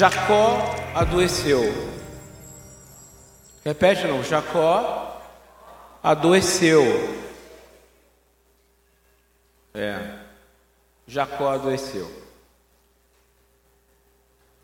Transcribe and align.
Jacó 0.00 0.74
adoeceu. 0.94 1.60
Repete 3.62 4.06
não, 4.06 4.24
Jacó 4.24 5.20
adoeceu. 6.02 6.82
É, 9.74 10.00
Jacó 11.06 11.50
adoeceu. 11.50 12.10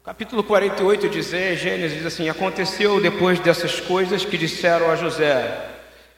Capítulo 0.03 0.43
48 0.43 1.07
de 1.11 1.21
Gênesis 1.21 1.99
diz 1.99 2.07
assim: 2.07 2.31
Aconteceu 2.31 2.99
depois 2.99 3.39
dessas 3.39 3.79
coisas 3.79 4.25
que 4.25 4.39
disseram 4.39 4.91
a 4.91 4.97
José: 4.97 5.69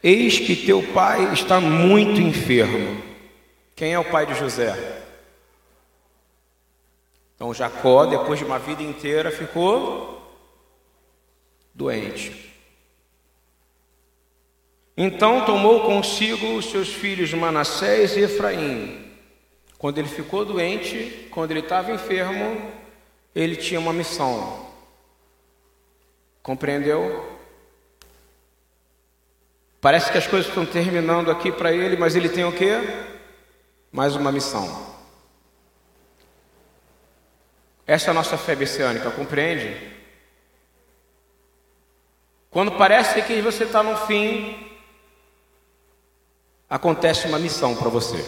Eis 0.00 0.38
que 0.38 0.54
teu 0.54 0.80
pai 0.94 1.32
está 1.32 1.60
muito 1.60 2.20
enfermo. 2.20 3.02
Quem 3.74 3.94
é 3.94 3.98
o 3.98 4.04
pai 4.04 4.26
de 4.26 4.34
José? 4.34 5.07
Então 7.38 7.54
Jacó, 7.54 8.04
depois 8.04 8.40
de 8.40 8.44
uma 8.44 8.58
vida 8.58 8.82
inteira, 8.82 9.30
ficou 9.30 10.20
doente. 11.72 12.52
Então 14.96 15.44
tomou 15.44 15.82
consigo 15.82 16.56
os 16.56 16.68
seus 16.68 16.88
filhos 16.88 17.32
Manassés 17.32 18.16
e 18.16 18.22
Efraim. 18.22 19.14
Quando 19.78 19.98
ele 19.98 20.08
ficou 20.08 20.44
doente, 20.44 21.28
quando 21.30 21.52
ele 21.52 21.60
estava 21.60 21.92
enfermo, 21.92 22.72
ele 23.32 23.54
tinha 23.54 23.78
uma 23.78 23.92
missão. 23.92 24.66
Compreendeu? 26.42 27.24
Parece 29.80 30.10
que 30.10 30.18
as 30.18 30.26
coisas 30.26 30.48
estão 30.48 30.66
terminando 30.66 31.30
aqui 31.30 31.52
para 31.52 31.72
ele, 31.72 31.96
mas 31.96 32.16
ele 32.16 32.28
tem 32.28 32.42
o 32.42 32.50
quê? 32.50 32.80
Mais 33.92 34.16
uma 34.16 34.32
missão. 34.32 34.87
Essa 37.88 38.10
é 38.10 38.12
nossa 38.12 38.36
fé 38.36 38.54
messiânica, 38.54 39.10
compreende? 39.10 39.74
Quando 42.50 42.72
parece 42.72 43.22
que 43.22 43.40
você 43.40 43.64
está 43.64 43.82
no 43.82 43.96
fim, 44.06 44.78
acontece 46.68 47.26
uma 47.26 47.38
missão 47.38 47.74
para 47.74 47.88
você. 47.88 48.22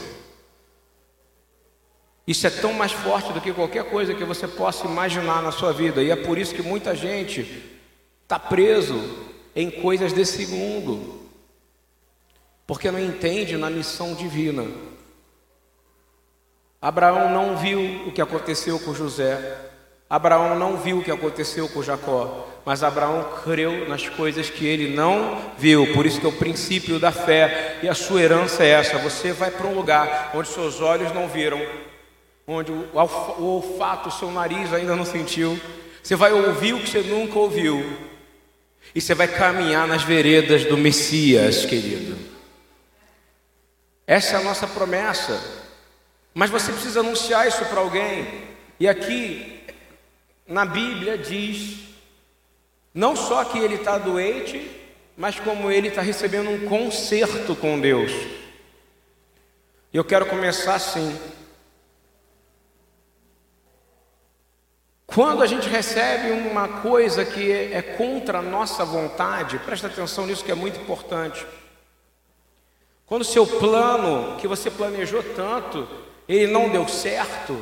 Isso 2.27 2.47
é 2.47 2.51
tão 2.51 2.73
mais 2.73 2.91
forte 2.91 3.35
do 3.35 3.41
que 3.43 3.53
qualquer 3.53 3.85
coisa 3.85 4.15
que 4.15 4.25
você 4.25 4.49
possa 4.49 4.87
imaginar 4.87 5.43
na 5.43 5.53
sua 5.53 5.75
vida, 5.75 6.03
e 6.03 6.11
é 6.11 6.17
por 6.17 6.39
isso 6.39 6.55
que 6.55 6.63
muita 6.63 6.97
gente 6.97 7.79
está 8.23 8.39
preso 8.39 8.99
em 9.55 9.71
coisas 9.71 10.15
desse 10.15 10.47
mundo, 10.47 11.21
porque 12.67 12.91
não 12.91 12.99
entende 12.99 13.59
na 13.59 13.69
missão 13.69 14.15
divina. 14.15 14.65
Abraão 16.81 17.31
não 17.31 17.57
viu 17.57 18.07
o 18.07 18.13
que 18.13 18.23
aconteceu 18.23 18.79
com 18.79 18.95
José, 18.95 19.59
Abraão 20.11 20.59
não 20.59 20.77
viu 20.77 20.99
o 20.99 21.05
que 21.05 21.11
aconteceu 21.11 21.69
com 21.69 21.85
Jacó, 21.85 22.49
mas 22.65 22.83
Abraão 22.83 23.25
creu 23.45 23.89
nas 23.89 24.09
coisas 24.09 24.51
que 24.51 24.67
ele 24.67 24.93
não 24.93 25.41
viu. 25.57 25.93
Por 25.93 26.05
isso 26.05 26.19
que 26.19 26.27
é 26.27 26.29
o 26.29 26.33
princípio 26.33 26.99
da 26.99 27.13
fé 27.13 27.79
e 27.81 27.89
a 27.89 27.95
sua 27.95 28.21
herança 28.21 28.65
é 28.65 28.71
essa. 28.71 28.99
Você 28.99 29.33
vai 29.33 29.53
para 29.53 29.69
um 29.69 29.75
lugar 29.75 30.33
onde 30.35 30.49
seus 30.49 30.81
olhos 30.81 31.13
não 31.13 31.29
viram, 31.29 31.65
onde 32.45 32.73
o 32.73 32.89
olfato, 33.39 34.11
seu 34.11 34.33
nariz 34.33 34.73
ainda 34.73 34.97
não 34.97 35.05
sentiu. 35.05 35.61
Você 36.03 36.17
vai 36.17 36.33
ouvir 36.33 36.73
o 36.73 36.81
que 36.81 36.91
você 36.91 37.03
nunca 37.03 37.39
ouviu. 37.39 38.11
E 38.93 39.01
você 39.01 39.15
vai 39.15 39.29
caminhar 39.29 39.87
nas 39.87 40.03
veredas 40.03 40.65
do 40.65 40.77
Messias, 40.77 41.65
querido. 41.65 42.17
Essa 44.05 44.37
é 44.37 44.41
a 44.41 44.43
nossa 44.43 44.67
promessa. 44.67 45.41
Mas 46.33 46.51
você 46.51 46.73
precisa 46.73 47.01
anunciar 47.01 47.47
isso 47.49 47.65
para 47.67 47.81
alguém. 47.81 48.49
E 48.79 48.89
aqui 48.89 49.65
na 50.47 50.65
Bíblia 50.65 51.19
diz 51.19 51.91
não 52.93 53.15
só 53.15 53.45
que 53.45 53.59
ele 53.59 53.77
está 53.77 53.99
doente, 53.99 54.69
mas 55.17 55.39
como 55.39 55.71
ele 55.71 55.89
está 55.89 56.03
recebendo 56.03 56.51
um 56.51 56.69
conserto 56.69 57.55
com 57.55 57.79
Deus. 57.79 58.11
E 59.93 59.97
eu 59.97 60.05
quero 60.05 60.27
começar 60.27 60.75
assim. 60.75 61.19
Quando 65.07 65.43
a 65.43 65.47
gente 65.47 65.69
recebe 65.69 66.31
uma 66.31 66.81
coisa 66.81 67.25
que 67.25 67.51
é 67.51 67.83
contra 67.83 68.39
a 68.39 68.43
nossa 68.43 68.85
vontade, 68.85 69.59
presta 69.59 69.89
atenção 69.89 70.27
nisso 70.27 70.45
que 70.45 70.53
é 70.53 70.55
muito 70.55 70.81
importante. 70.81 71.45
Quando 73.07 73.23
o 73.23 73.25
seu 73.25 73.45
plano, 73.45 74.37
que 74.37 74.47
você 74.47 74.71
planejou 74.71 75.23
tanto, 75.35 75.89
ele 76.37 76.53
não 76.53 76.69
deu 76.69 76.87
certo, 76.87 77.61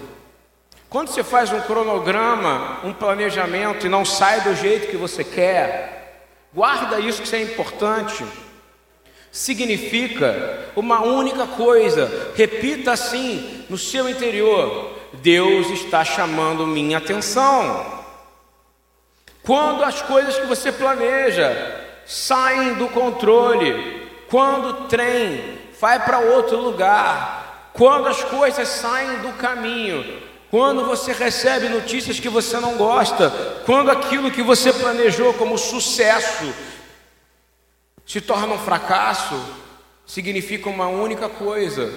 quando 0.90 1.08
você 1.08 1.22
faz 1.22 1.52
um 1.52 1.60
cronograma, 1.60 2.80
um 2.84 2.92
planejamento 2.92 3.86
e 3.86 3.90
não 3.90 4.04
sai 4.04 4.40
do 4.40 4.54
jeito 4.54 4.88
que 4.88 4.96
você 4.96 5.22
quer, 5.22 6.26
guarda 6.52 6.98
isso 6.98 7.22
que 7.22 7.36
é 7.36 7.42
importante. 7.42 8.24
Significa 9.30 10.66
uma 10.74 11.02
única 11.02 11.46
coisa, 11.46 12.32
repita 12.34 12.92
assim 12.92 13.64
no 13.68 13.76
seu 13.76 14.08
interior: 14.08 14.92
Deus 15.14 15.68
está 15.70 16.04
chamando 16.04 16.66
minha 16.66 16.96
atenção. 16.96 17.98
Quando 19.42 19.84
as 19.84 20.00
coisas 20.02 20.38
que 20.38 20.46
você 20.46 20.72
planeja 20.72 21.86
saem 22.06 22.74
do 22.74 22.88
controle, 22.88 24.08
quando 24.30 24.68
o 24.68 24.74
trem 24.88 25.58
vai 25.78 26.02
para 26.02 26.18
outro 26.18 26.56
lugar, 26.58 27.37
quando 27.78 28.08
as 28.08 28.24
coisas 28.24 28.66
saem 28.66 29.20
do 29.20 29.32
caminho, 29.34 30.20
quando 30.50 30.84
você 30.84 31.12
recebe 31.12 31.68
notícias 31.68 32.18
que 32.18 32.28
você 32.28 32.58
não 32.58 32.76
gosta, 32.76 33.30
quando 33.64 33.88
aquilo 33.88 34.32
que 34.32 34.42
você 34.42 34.72
planejou 34.72 35.32
como 35.34 35.56
sucesso 35.56 36.52
se 38.04 38.20
torna 38.20 38.54
um 38.54 38.58
fracasso, 38.58 39.40
significa 40.04 40.68
uma 40.68 40.88
única 40.88 41.28
coisa: 41.28 41.88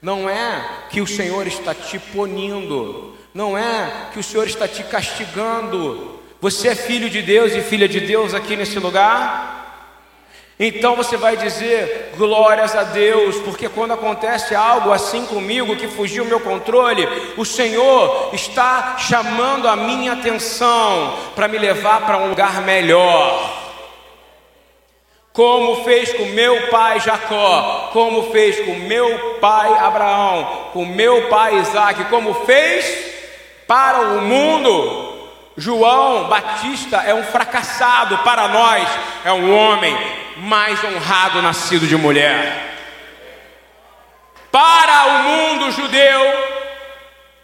não 0.00 0.28
é 0.28 0.86
que 0.90 1.00
o 1.00 1.06
Senhor 1.06 1.46
está 1.46 1.72
te 1.72 2.00
punindo, 2.00 3.16
não 3.32 3.56
é 3.56 4.08
que 4.12 4.18
o 4.18 4.24
Senhor 4.24 4.48
está 4.48 4.66
te 4.66 4.82
castigando. 4.82 6.20
Você 6.40 6.68
é 6.68 6.74
filho 6.74 7.08
de 7.08 7.22
Deus 7.22 7.52
e 7.52 7.60
filha 7.60 7.88
de 7.88 8.00
Deus 8.00 8.34
aqui 8.34 8.56
nesse 8.56 8.80
lugar? 8.80 9.61
Então 10.58 10.94
você 10.94 11.16
vai 11.16 11.36
dizer 11.36 12.12
glórias 12.16 12.76
a 12.76 12.84
Deus, 12.84 13.36
porque 13.36 13.68
quando 13.68 13.92
acontece 13.92 14.54
algo 14.54 14.92
assim 14.92 15.26
comigo 15.26 15.76
que 15.76 15.88
fugiu 15.88 16.24
meu 16.24 16.40
controle, 16.40 17.08
o 17.36 17.44
Senhor 17.44 18.30
está 18.32 18.96
chamando 18.98 19.66
a 19.66 19.74
minha 19.74 20.12
atenção 20.12 21.16
para 21.34 21.48
me 21.48 21.58
levar 21.58 22.06
para 22.06 22.18
um 22.18 22.28
lugar 22.28 22.60
melhor. 22.62 23.60
Como 25.32 25.82
fez 25.82 26.12
com 26.12 26.26
meu 26.26 26.68
pai 26.68 27.00
Jacó, 27.00 27.88
como 27.92 28.30
fez 28.30 28.60
com 28.60 28.74
meu 28.74 29.38
pai 29.40 29.72
Abraão, 29.78 30.68
com 30.74 30.84
meu 30.84 31.28
pai 31.28 31.56
Isaac, 31.56 32.04
como 32.04 32.34
fez 32.44 33.12
para 33.66 34.00
o 34.00 34.20
mundo. 34.20 35.11
João 35.56 36.28
Batista 36.28 36.98
é 36.98 37.14
um 37.14 37.24
fracassado 37.24 38.18
para 38.18 38.48
nós, 38.48 38.88
é 39.24 39.32
um 39.32 39.54
homem 39.54 39.96
mais 40.38 40.82
honrado 40.82 41.42
nascido 41.42 41.86
de 41.86 41.96
mulher. 41.96 42.70
Para 44.50 45.06
o 45.06 45.18
mundo 45.24 45.70
judeu, 45.70 46.20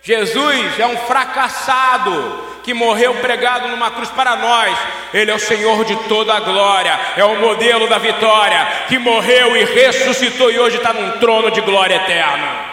Jesus 0.02 0.78
é 0.78 0.86
um 0.86 0.96
fracassado 0.98 2.48
que 2.62 2.74
morreu 2.74 3.14
pregado 3.14 3.68
numa 3.68 3.90
cruz 3.90 4.10
para 4.10 4.36
nós. 4.36 4.76
Ele 5.12 5.30
é 5.30 5.34
o 5.34 5.38
Senhor 5.38 5.84
de 5.84 5.96
toda 6.08 6.34
a 6.34 6.40
glória, 6.40 6.98
é 7.16 7.24
o 7.24 7.40
modelo 7.40 7.88
da 7.88 7.98
vitória, 7.98 8.66
que 8.88 8.98
morreu 8.98 9.56
e 9.56 9.64
ressuscitou 9.64 10.50
e 10.50 10.58
hoje 10.58 10.76
está 10.76 10.92
num 10.92 11.12
trono 11.18 11.50
de 11.50 11.60
glória 11.62 11.94
eterna. 11.94 12.67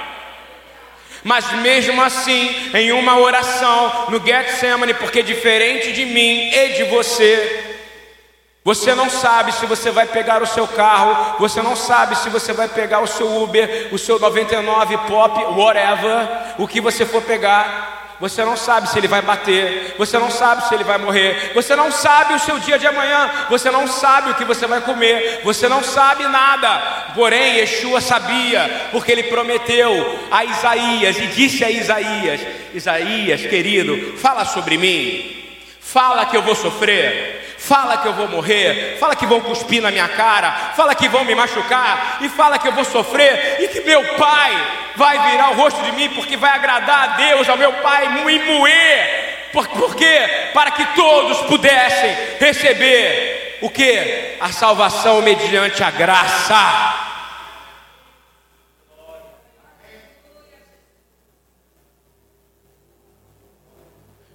Mas 1.25 1.51
mesmo 1.54 2.00
assim, 2.04 2.69
em 2.72 2.92
uma 2.92 3.18
oração 3.18 4.06
no 4.10 4.24
Getsemane, 4.24 4.94
porque 4.94 5.24
diferente 5.24 5.92
de 5.92 6.06
mim 6.06 6.51
e 6.54 6.74
de 6.74 6.83
você, 6.83 7.80
você 8.63 8.94
não 8.94 9.10
sabe 9.10 9.51
se 9.51 9.66
você 9.66 9.89
vai 9.89 10.06
pegar 10.06 10.44
o 10.44 10.45
seu 10.45 10.68
carro, 10.68 11.36
você 11.39 11.63
não 11.63 11.75
sabe 11.75 12.16
se 12.16 12.30
você 12.30 12.54
vai 12.54 12.68
pegar 12.68 13.00
o 13.00 13.07
seu 13.07 13.42
Uber, 13.42 13.89
o 13.92 13.98
seu 13.98 14.19
99 14.19 14.98
Pop, 15.07 15.44
whatever, 15.60 16.27
o 16.60 16.68
que 16.68 16.80
você 16.80 17.04
for 17.04 17.24
pegar. 17.24 18.05
Você 18.20 18.46
não 18.46 18.56
sabe 18.56 18.90
se 18.90 18.98
ele 18.98 19.08
vai 19.08 19.22
bater, 19.22 19.94
você 19.98 20.18
não 20.18 20.32
sabe 20.32 20.68
se 20.68 20.74
ele 20.74 20.86
vai 20.86 20.98
morrer, 20.98 21.52
você 21.54 21.76
não 21.76 21.92
sabe 21.92 22.34
o 22.34 22.40
seu 22.40 22.58
dia 22.60 22.80
de 22.80 22.88
amanhã, 22.88 23.30
você 23.50 23.70
não 23.70 23.88
sabe 23.88 24.32
o 24.32 24.36
que 24.36 24.46
você 24.46 24.66
vai 24.66 24.80
comer, 24.82 25.42
você 25.44 25.68
não 25.68 25.84
sabe 25.84 26.24
nada. 26.24 27.12
Porém, 27.14 27.58
Yeshua 27.58 28.00
sabia, 28.00 28.88
porque 28.92 29.12
ele 29.12 29.24
prometeu 29.24 30.20
a 30.32 30.46
Isaías 30.46 31.18
e 31.18 31.28
disse 31.28 31.64
a 31.64 31.70
Isaías: 31.70 32.40
Isaías, 32.74 33.42
querido, 33.42 34.18
fala 34.18 34.46
sobre 34.46 34.78
mim, 34.78 35.44
fala 35.82 36.26
que 36.26 36.38
eu 36.38 36.42
vou 36.42 36.56
sofrer, 36.56 37.45
Fala 37.66 37.98
que 37.98 38.08
eu 38.08 38.14
vou 38.14 38.28
morrer, 38.28 38.96
fala 39.00 39.16
que 39.16 39.26
vão 39.26 39.42
cuspir 39.42 39.82
na 39.82 39.90
minha 39.90 40.08
cara, 40.08 40.52
fala 40.76 40.94
que 40.94 41.08
vão 41.08 41.26
me 41.26 41.34
machucar, 41.34 42.20
e 42.22 42.30
fala 42.30 42.60
que 42.60 42.68
eu 42.68 42.72
vou 42.74 42.86
sofrer, 42.86 43.58
e 43.60 43.68
que 43.70 43.82
meu 43.82 44.04
pai 44.18 44.52
vai 44.96 45.32
virar 45.32 45.50
o 45.50 45.56
rosto 45.56 45.82
de 45.82 45.92
mim, 45.94 46.10
porque 46.10 46.38
vai 46.38 46.52
agradar 46.52 47.04
a 47.04 47.08
Deus, 47.16 47.50
ao 47.50 47.58
meu 47.58 47.74
pai, 47.74 48.08
me 48.24 48.38
moer. 48.38 49.50
Por, 49.52 49.68
por 49.70 49.96
quê? 49.96 50.52
Para 50.54 50.70
que 50.70 50.86
todos 50.94 51.40
pudessem 51.48 52.16
receber 52.40 53.58
o 53.64 53.70
que? 53.72 54.38
A 54.40 54.52
salvação 54.52 55.24
mediante 55.24 55.84
a 55.84 55.90
graça. 55.90 56.94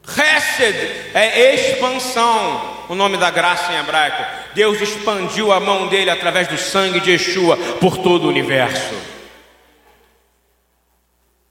Hesed 0.05 1.13
é 1.15 1.55
expansão, 1.55 2.80
o 2.91 2.95
nome 2.97 3.17
da 3.17 3.31
graça 3.31 3.73
em 3.73 3.77
hebraico. 3.77 4.21
Deus 4.53 4.81
expandiu 4.81 5.53
a 5.53 5.61
mão 5.61 5.87
dele 5.87 6.11
através 6.11 6.49
do 6.49 6.59
sangue 6.59 6.99
de 6.99 7.13
Yeshua 7.13 7.57
por 7.81 7.97
todo 7.99 8.25
o 8.25 8.29
universo. 8.29 8.97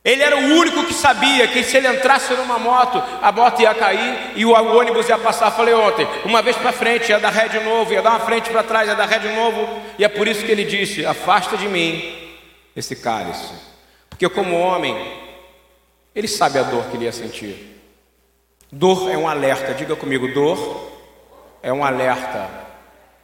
Ele 0.04 0.22
era 0.22 0.36
o 0.36 0.58
único 0.58 0.84
que 0.84 0.94
sabia 0.94 1.48
que 1.48 1.64
se 1.64 1.78
ele 1.78 1.88
entrasse 1.88 2.34
numa 2.34 2.60
moto, 2.60 3.02
a 3.22 3.32
moto 3.32 3.62
ia 3.62 3.74
cair 3.74 4.34
e 4.36 4.46
o 4.46 4.52
ônibus 4.52 5.08
ia 5.08 5.18
passar. 5.18 5.50
Falei 5.52 5.74
ontem, 5.74 6.06
uma 6.26 6.42
vez 6.42 6.58
para 6.58 6.74
frente, 6.74 7.10
ia 7.10 7.20
dar 7.22 7.30
ré 7.30 7.48
de 7.48 7.62
novo, 7.62 7.94
ia 7.94 8.02
dar 8.02 8.10
uma 8.10 8.20
frente 8.20 8.50
para 8.50 8.62
trás, 8.62 8.90
ia 8.90 8.96
dar 8.96 9.08
ré 9.08 9.20
de 9.20 9.30
novo. 9.30 9.82
E 9.98 10.04
é 10.04 10.10
por 10.10 10.28
isso 10.28 10.44
que 10.44 10.52
ele 10.52 10.66
disse: 10.66 11.06
Afasta 11.06 11.56
de 11.56 11.70
mim 11.70 12.18
esse 12.76 12.98
cálice. 12.98 13.54
Porque, 14.10 14.28
como 14.28 14.60
homem, 14.60 14.94
ele 16.14 16.28
sabe 16.28 16.60
a 16.60 16.64
dor 16.64 16.84
que 16.88 16.98
ele 16.98 17.06
ia 17.06 17.14
sentir. 17.14 17.80
Dor 18.70 19.10
é 19.10 19.18
um 19.18 19.28
alerta, 19.28 19.74
diga 19.74 19.96
comigo: 19.96 20.28
dor 20.34 20.89
é 21.62 21.72
um 21.72 21.84
alerta. 21.84 22.50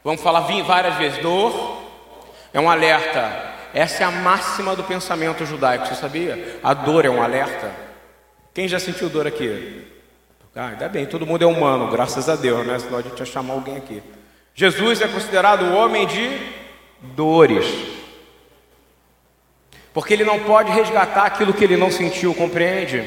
Vamos 0.04 0.20
falar 0.20 0.40
várias 0.40 0.94
vezes: 0.96 1.18
dor 1.18 1.82
é 2.52 2.60
um 2.60 2.70
alerta. 2.70 3.54
Essa 3.74 4.04
é 4.04 4.06
a 4.06 4.10
máxima 4.10 4.74
do 4.74 4.84
pensamento 4.84 5.44
judaico, 5.44 5.86
você 5.86 5.94
sabia? 5.94 6.58
A 6.62 6.72
dor 6.72 7.04
é 7.04 7.10
um 7.10 7.22
alerta. 7.22 7.70
Quem 8.54 8.66
já 8.66 8.78
sentiu 8.78 9.10
dor 9.10 9.26
aqui? 9.26 9.86
Ah, 10.54 10.68
ainda 10.68 10.88
bem, 10.88 11.04
todo 11.04 11.26
mundo 11.26 11.42
é 11.42 11.46
humano, 11.46 11.90
graças 11.90 12.26
a 12.30 12.36
Deus, 12.36 12.66
né? 12.66 12.78
Senão 12.78 12.98
a 12.98 13.02
gente 13.02 13.18
ia 13.18 13.26
chamar 13.26 13.52
alguém 13.52 13.76
aqui. 13.76 14.02
Jesus 14.54 15.02
é 15.02 15.08
considerado 15.08 15.66
o 15.66 15.74
homem 15.74 16.06
de 16.06 16.40
dores. 17.14 17.66
Porque 19.92 20.14
ele 20.14 20.24
não 20.24 20.40
pode 20.40 20.72
resgatar 20.72 21.24
aquilo 21.24 21.52
que 21.52 21.62
ele 21.62 21.76
não 21.76 21.90
sentiu, 21.90 22.34
compreende? 22.34 23.02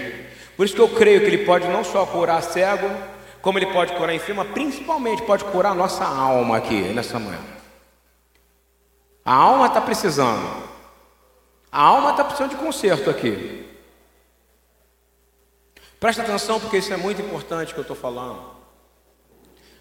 Por 0.55 0.65
isso 0.65 0.75
que 0.75 0.81
eu 0.81 0.89
creio 0.89 1.21
que 1.21 1.25
ele 1.25 1.45
pode 1.45 1.67
não 1.67 1.83
só 1.83 2.05
curar 2.05 2.43
cego, 2.43 2.87
como 3.41 3.57
ele 3.57 3.67
pode 3.67 3.93
curar 3.93 4.13
enfermo, 4.13 4.43
principalmente 4.45 5.21
pode 5.23 5.43
curar 5.45 5.71
a 5.71 5.75
nossa 5.75 6.05
alma 6.05 6.57
aqui 6.57 6.81
nessa 6.93 7.19
manhã. 7.19 7.39
A 9.23 9.33
alma 9.33 9.67
está 9.67 9.79
precisando. 9.79 10.69
A 11.71 11.81
alma 11.81 12.11
está 12.11 12.23
precisando 12.23 12.51
de 12.51 12.57
conserto 12.57 13.09
aqui. 13.09 13.67
Presta 15.99 16.21
atenção, 16.21 16.59
porque 16.59 16.77
isso 16.77 16.93
é 16.93 16.97
muito 16.97 17.21
importante 17.21 17.73
que 17.73 17.79
eu 17.79 17.83
estou 17.83 17.95
falando. 17.95 18.41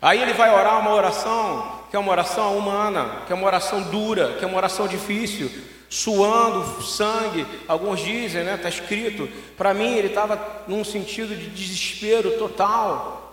Aí 0.01 0.21
ele 0.21 0.33
vai 0.33 0.53
orar 0.53 0.79
uma 0.81 0.93
oração, 0.93 1.81
que 1.91 1.97
é 1.97 1.99
uma 1.99 2.13
oração 2.13 2.57
humana, 2.57 3.23
que 3.27 3.33
é 3.33 3.37
uma 3.37 3.47
oração 3.47 3.83
dura, 3.83 4.35
que 4.35 4.45
é 4.45 4.47
uma 4.47 4.57
oração 4.57 4.87
difícil, 4.87 5.51
suando 5.89 6.83
sangue, 6.83 7.47
alguns 7.67 8.01
dizem, 8.01 8.45
né? 8.45 8.55
Está 8.55 8.69
escrito. 8.69 9.29
Para 9.57 9.73
mim, 9.73 9.95
ele 9.95 10.09
estava 10.09 10.65
num 10.69 10.85
sentido 10.85 11.35
de 11.35 11.49
desespero 11.49 12.39
total. 12.39 13.28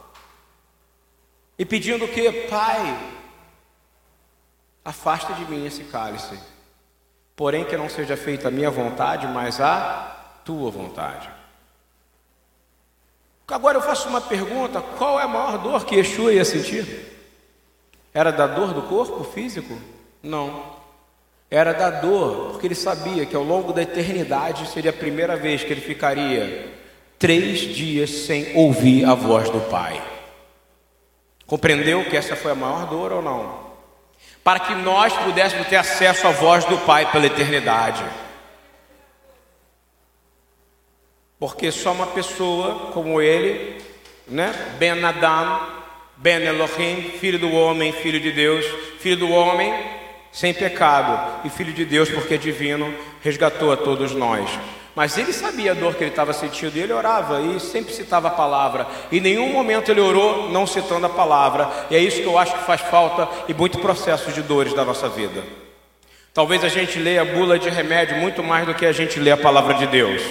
E 1.58 1.66
pedindo 1.66 2.06
o 2.06 2.08
que? 2.08 2.32
Pai, 2.48 2.98
afasta 4.84 5.34
de 5.34 5.46
mim 5.46 5.66
esse 5.66 5.84
cálice. 5.86 6.38
Porém, 7.36 7.66
que 7.66 7.78
não 7.78 7.90
seja 7.90 8.16
feita 8.16 8.48
a 8.48 8.52
minha 8.52 8.70
vontade, 8.70 9.28
mas 9.28 9.60
a 9.60 10.42
tua 10.44 10.72
vontade. 10.72 11.30
Agora 13.48 13.78
eu 13.78 13.82
faço 13.82 14.08
uma 14.10 14.22
pergunta: 14.22 14.82
qual 14.82 15.20
é 15.20 15.24
a 15.24 15.28
maior 15.28 15.58
dor 15.58 15.86
que 15.86 15.96
Yeshua 15.96 16.34
ia 16.34 16.46
sentir? 16.46 17.14
Era 18.14 18.32
da 18.32 18.48
dor 18.48 18.74
do 18.74 18.84
corpo 18.84 19.24
físico? 19.24 19.78
Não 20.24 20.76
era 21.50 21.74
da 21.74 21.90
dor, 21.90 22.52
porque 22.52 22.68
ele 22.68 22.76
sabia 22.76 23.26
que 23.26 23.36
ao 23.36 23.44
longo 23.44 23.72
da 23.72 23.82
eternidade 23.82 24.68
seria 24.68 24.90
a 24.90 24.94
primeira 24.94 25.36
vez 25.36 25.64
que 25.64 25.72
ele 25.72 25.82
ficaria 25.82 26.74
três 27.20 27.60
dias 27.60 28.10
sem 28.10 28.56
ouvir 28.58 29.06
a 29.06 29.14
voz 29.14 29.50
do 29.50 29.60
Pai. 29.62 30.02
Compreendeu 31.48 32.04
que 32.06 32.18
essa 32.18 32.36
foi 32.36 32.52
a 32.52 32.56
maior 32.56 32.88
dor 32.88 33.12
ou 33.12 33.22
não? 33.22 33.66
Para 34.44 34.60
que 34.60 34.74
nós 34.76 35.14
pudéssemos 35.14 35.68
ter 35.68 35.76
acesso 35.76 36.28
à 36.28 36.32
voz 36.32 36.66
do 36.66 36.78
Pai 36.80 37.12
pela 37.12 37.26
eternidade. 37.26 38.04
Porque 41.40 41.72
só 41.72 41.92
uma 41.92 42.08
pessoa 42.08 42.92
como 42.92 43.22
ele, 43.22 43.82
né? 44.28 44.54
Ben 44.80 45.04
Adam, 45.04 45.68
Ben 46.18 46.44
Elohim, 46.44 47.12
filho 47.20 47.38
do 47.38 47.52
homem, 47.52 47.92
filho 47.92 48.20
de 48.20 48.32
Deus, 48.32 48.66
filho 49.00 49.18
do 49.18 49.30
homem, 49.30 49.74
sem 50.32 50.54
pecado 50.54 51.46
e 51.46 51.50
filho 51.50 51.74
de 51.74 51.86
Deus, 51.86 52.10
porque 52.10 52.36
é 52.36 52.38
divino, 52.38 52.94
resgatou 53.22 53.72
a 53.72 53.78
todos 53.78 54.14
nós. 54.14 54.50
Mas 54.96 55.18
ele 55.18 55.34
sabia 55.34 55.72
a 55.72 55.76
dor 55.76 55.96
que 55.96 56.04
ele 56.04 56.12
estava 56.12 56.32
sentindo 56.32 56.78
e 56.78 56.82
ele 56.82 56.94
orava 56.94 57.42
e 57.42 57.60
sempre 57.60 57.94
citava 57.94 58.30
a 58.30 58.32
palavra. 58.32 58.88
Em 59.12 59.20
nenhum 59.20 59.52
momento 59.52 59.92
ele 59.92 60.00
orou 60.00 60.50
não 60.50 60.66
citando 60.66 61.06
a 61.06 61.10
palavra. 61.10 61.70
E 61.90 61.96
é 61.96 62.00
isso 62.00 62.22
que 62.22 62.28
eu 62.28 62.38
acho 62.38 62.54
que 62.54 62.64
faz 62.64 62.82
falta 62.82 63.28
e 63.48 63.54
muito 63.54 63.80
processo 63.80 64.32
de 64.32 64.42
dores 64.42 64.74
da 64.74 64.86
nossa 64.86 65.10
vida. 65.10 65.44
Talvez 66.34 66.64
a 66.64 66.70
gente 66.70 66.98
leia 66.98 67.22
a 67.22 67.26
bula 67.26 67.60
de 67.60 67.70
remédio 67.70 68.18
muito 68.18 68.42
mais 68.42 68.66
do 68.66 68.74
que 68.74 68.86
a 68.86 68.92
gente 68.92 69.20
lê 69.20 69.32
a 69.32 69.38
palavra 69.38 69.74
de 69.74 69.88
Deus. 69.88 70.22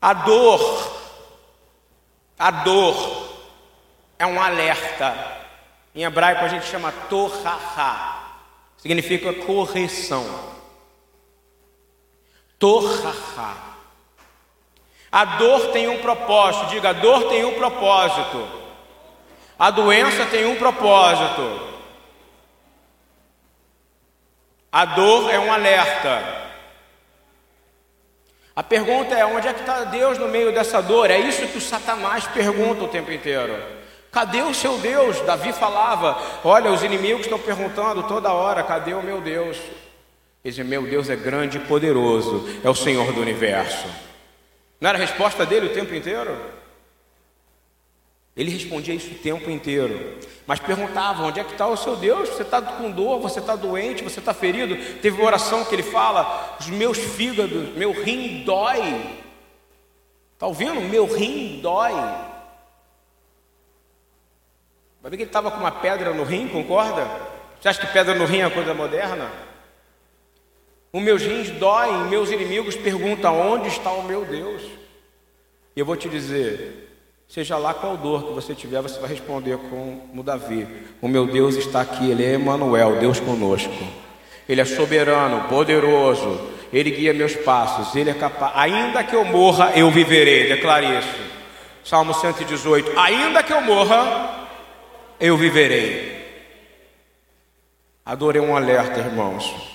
A 0.00 0.14
dor, 0.14 0.92
a 2.38 2.50
dor 2.50 3.28
é 4.18 4.26
um 4.26 4.40
alerta 4.40 5.40
em 5.94 6.04
hebraico 6.04 6.44
a 6.44 6.48
gente 6.48 6.66
chama 6.66 6.92
torhaha, 7.08 8.22
significa 8.76 9.32
correção. 9.32 10.24
Torhaha. 12.60 13.56
A 15.10 15.24
dor 15.24 15.72
tem 15.72 15.88
um 15.88 15.98
propósito, 15.98 16.66
diga, 16.66 16.90
a 16.90 16.92
dor 16.92 17.24
tem 17.28 17.44
um 17.44 17.54
propósito. 17.54 18.46
A 19.58 19.70
doença 19.70 20.26
tem 20.26 20.46
um 20.46 20.54
propósito. 20.54 21.68
A 24.70 24.84
dor 24.84 25.28
é 25.30 25.38
um 25.38 25.52
alerta. 25.52 26.40
A 28.54 28.62
pergunta 28.62 29.14
é: 29.14 29.24
onde 29.26 29.48
é 29.48 29.52
que 29.52 29.60
está 29.60 29.84
Deus 29.84 30.18
no 30.18 30.28
meio 30.28 30.52
dessa 30.52 30.80
dor? 30.80 31.10
É 31.10 31.18
isso 31.18 31.48
que 31.48 31.58
o 31.58 31.60
Satanás 31.60 32.26
pergunta 32.28 32.84
o 32.84 32.88
tempo 32.88 33.10
inteiro. 33.10 33.60
Cadê 34.12 34.42
o 34.42 34.54
seu 34.54 34.78
Deus? 34.78 35.20
Davi 35.22 35.52
falava: 35.52 36.20
Olha, 36.44 36.70
os 36.70 36.82
inimigos 36.82 37.22
estão 37.22 37.38
perguntando 37.38 38.02
toda 38.04 38.32
hora: 38.32 38.62
cadê 38.62 38.94
o 38.94 39.02
meu 39.02 39.20
Deus? 39.20 39.56
Esse 40.44 40.64
meu 40.64 40.82
Deus 40.82 41.10
é 41.10 41.16
grande 41.16 41.58
e 41.58 41.60
poderoso, 41.60 42.48
é 42.64 42.70
o 42.70 42.74
Senhor 42.74 43.12
do 43.12 43.20
universo. 43.20 43.86
Não 44.80 44.88
era 44.88 44.96
a 44.96 45.00
resposta 45.00 45.44
dele 45.44 45.66
o 45.66 45.74
tempo 45.74 45.94
inteiro? 45.94 46.34
Ele 48.34 48.50
respondia 48.50 48.94
isso 48.94 49.10
o 49.10 49.18
tempo 49.18 49.50
inteiro. 49.50 50.18
Mas 50.46 50.58
perguntava: 50.58 51.24
onde 51.24 51.40
é 51.40 51.44
que 51.44 51.52
está 51.52 51.66
o 51.66 51.76
seu 51.76 51.94
Deus? 51.94 52.30
Você 52.30 52.42
está 52.42 52.62
com 52.62 52.90
dor, 52.90 53.20
você 53.20 53.38
está 53.38 53.54
doente, 53.54 54.02
você 54.02 54.18
está 54.18 54.32
ferido. 54.32 54.76
Teve 55.00 55.20
uma 55.20 55.26
oração 55.26 55.64
que 55.64 55.74
ele 55.74 55.82
fala: 55.82 56.56
os 56.58 56.68
meus 56.68 56.96
fígados, 56.96 57.76
meu 57.76 57.92
rim 57.92 58.42
dói. 58.42 59.18
Está 60.32 60.46
ouvindo? 60.46 60.80
Meu 60.80 61.04
rim 61.04 61.60
dói. 61.60 61.92
Vai 65.02 65.10
ver 65.10 65.16
que 65.16 65.22
ele 65.24 65.28
estava 65.28 65.50
com 65.50 65.58
uma 65.58 65.72
pedra 65.72 66.14
no 66.14 66.24
rim, 66.24 66.48
concorda? 66.48 67.06
Você 67.60 67.68
acha 67.68 67.86
que 67.86 67.92
pedra 67.92 68.14
no 68.14 68.24
rim 68.24 68.38
é 68.38 68.46
uma 68.46 68.54
coisa 68.54 68.72
moderna? 68.72 69.30
Os 70.92 71.00
meus 71.00 71.22
rins 71.22 71.50
doem, 71.50 72.08
meus 72.08 72.30
inimigos 72.30 72.74
perguntam: 72.74 73.40
onde 73.40 73.68
está 73.68 73.92
o 73.92 74.02
meu 74.02 74.24
Deus? 74.24 74.62
E 75.76 75.80
eu 75.80 75.86
vou 75.86 75.96
te 75.96 76.08
dizer: 76.08 76.90
seja 77.28 77.56
lá 77.56 77.72
qual 77.72 77.96
dor 77.96 78.26
que 78.26 78.32
você 78.32 78.54
tiver, 78.54 78.82
você 78.82 78.98
vai 78.98 79.08
responder 79.08 79.56
como 79.56 80.22
Davi: 80.22 80.66
O 81.00 81.06
meu 81.06 81.26
Deus 81.26 81.54
está 81.54 81.80
aqui, 81.80 82.10
Ele 82.10 82.24
é 82.24 82.34
Emmanuel, 82.34 82.98
Deus 82.98 83.20
conosco. 83.20 83.72
Ele 84.48 84.60
é 84.60 84.64
soberano, 84.64 85.48
poderoso, 85.48 86.40
Ele 86.72 86.90
guia 86.90 87.14
meus 87.14 87.36
passos, 87.36 87.94
Ele 87.94 88.10
é 88.10 88.14
capaz. 88.14 88.52
Ainda 88.56 89.04
que 89.04 89.14
eu 89.14 89.24
morra, 89.24 89.72
eu 89.76 89.92
viverei, 89.92 90.48
declare 90.48 90.98
isso. 90.98 91.30
Salmo 91.84 92.12
118: 92.12 92.98
Ainda 92.98 93.44
que 93.44 93.52
eu 93.52 93.60
morra, 93.60 94.48
eu 95.20 95.36
viverei. 95.36 96.18
A 98.04 98.16
dor 98.16 98.34
é 98.34 98.40
um 98.40 98.56
alerta, 98.56 98.98
irmãos. 98.98 99.69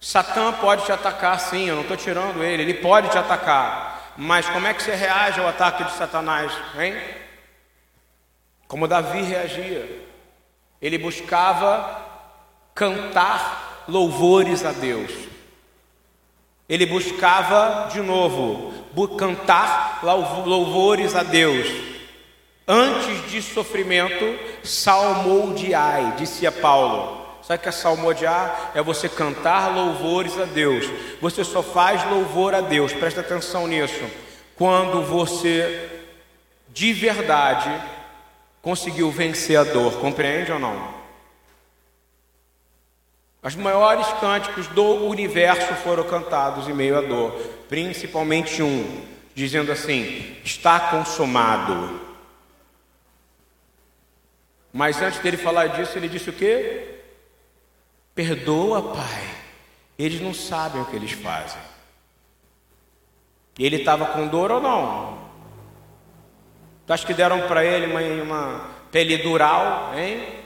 Satã 0.00 0.52
pode 0.52 0.84
te 0.84 0.92
atacar 0.92 1.40
sim, 1.40 1.68
eu 1.68 1.74
não 1.74 1.82
estou 1.82 1.96
tirando 1.96 2.42
ele, 2.42 2.62
ele 2.62 2.74
pode 2.74 3.08
te 3.08 3.18
atacar. 3.18 4.12
Mas 4.16 4.48
como 4.48 4.66
é 4.66 4.74
que 4.74 4.82
você 4.82 4.94
reage 4.94 5.40
ao 5.40 5.48
ataque 5.48 5.84
de 5.84 5.92
Satanás, 5.92 6.52
hein? 6.78 6.96
Como 8.66 8.88
Davi 8.88 9.22
reagia. 9.22 10.06
Ele 10.80 10.98
buscava 10.98 12.04
cantar 12.74 13.84
louvores 13.88 14.64
a 14.64 14.72
Deus. 14.72 15.10
Ele 16.68 16.84
buscava, 16.84 17.88
de 17.90 18.00
novo, 18.00 18.74
cantar 19.16 20.00
louvores 20.02 21.14
a 21.14 21.22
Deus. 21.22 21.66
Antes 22.66 23.30
de 23.30 23.40
sofrimento, 23.40 24.38
salmodiai, 24.62 26.16
dizia 26.18 26.52
Paulo. 26.52 27.27
Sabe 27.48 27.62
que 27.62 27.68
é 27.70 27.72
salmodiar? 27.72 28.72
É 28.74 28.82
você 28.82 29.08
cantar 29.08 29.74
louvores 29.74 30.38
a 30.38 30.44
Deus. 30.44 30.84
Você 31.18 31.42
só 31.42 31.62
faz 31.62 32.04
louvor 32.10 32.54
a 32.54 32.60
Deus, 32.60 32.92
presta 32.92 33.22
atenção 33.22 33.66
nisso. 33.66 34.04
Quando 34.54 35.02
você, 35.02 36.02
de 36.68 36.92
verdade, 36.92 37.70
conseguiu 38.60 39.10
vencer 39.10 39.58
a 39.58 39.64
dor, 39.64 39.94
compreende 39.94 40.52
ou 40.52 40.58
não? 40.58 40.92
Os 43.42 43.54
maiores 43.54 44.06
cânticos 44.20 44.66
do 44.66 45.06
universo 45.06 45.72
foram 45.76 46.04
cantados 46.04 46.68
em 46.68 46.74
meio 46.74 46.98
à 46.98 47.00
dor, 47.00 47.32
principalmente 47.66 48.62
um, 48.62 49.06
dizendo 49.34 49.72
assim: 49.72 50.36
está 50.44 50.78
consumado. 50.78 51.98
Mas 54.70 55.00
antes 55.00 55.18
dele 55.20 55.38
falar 55.38 55.68
disso, 55.68 55.96
ele 55.96 56.10
disse 56.10 56.28
o 56.28 56.34
quê? 56.34 56.96
Perdoa, 58.18 58.82
Pai. 58.82 59.30
Eles 59.96 60.20
não 60.20 60.34
sabem 60.34 60.82
o 60.82 60.86
que 60.86 60.96
eles 60.96 61.12
fazem. 61.12 61.62
Ele 63.56 63.76
estava 63.76 64.06
com 64.06 64.26
dor 64.26 64.50
ou 64.50 64.60
não? 64.60 65.30
Tu 66.84 66.92
acha 66.92 67.06
que 67.06 67.14
deram 67.14 67.46
para 67.46 67.64
ele 67.64 67.86
uma, 67.86 68.00
uma 68.24 68.70
pele 68.90 69.18
dural, 69.18 69.96
hein? 69.96 70.40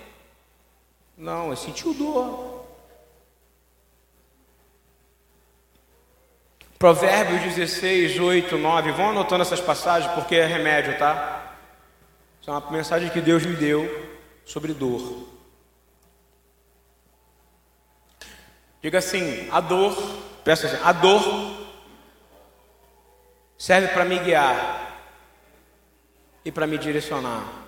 Não, 1.17 1.47
ele 1.47 1.57
sentiu 1.57 1.95
dor. 1.95 2.67
Provérbios 6.79 7.55
16, 7.55 8.19
8, 8.19 8.59
9. 8.59 8.93
Vão 8.93 9.09
anotando 9.09 9.41
essas 9.41 9.63
passagens 9.63 10.13
porque 10.13 10.37
é 10.37 10.45
remédio, 10.45 10.99
tá? 10.99 11.55
Isso 12.39 12.51
é 12.51 12.53
uma 12.53 12.71
mensagem 12.71 13.09
que 13.09 13.23
Deus 13.23 13.47
me 13.47 13.57
deu 13.57 14.11
sobre 14.45 14.75
dor. 14.75 15.32
Diga 18.83 18.99
assim: 18.99 19.49
a 19.51 19.61
dor, 19.61 19.97
peça 20.45 20.67
assim, 20.67 20.79
a 20.83 20.93
dor 20.93 21.23
serve 23.57 23.89
para 23.89 24.05
me 24.05 24.19
guiar 24.19 25.07
e 26.45 26.51
para 26.51 26.67
me 26.67 26.77
direcionar. 26.77 27.63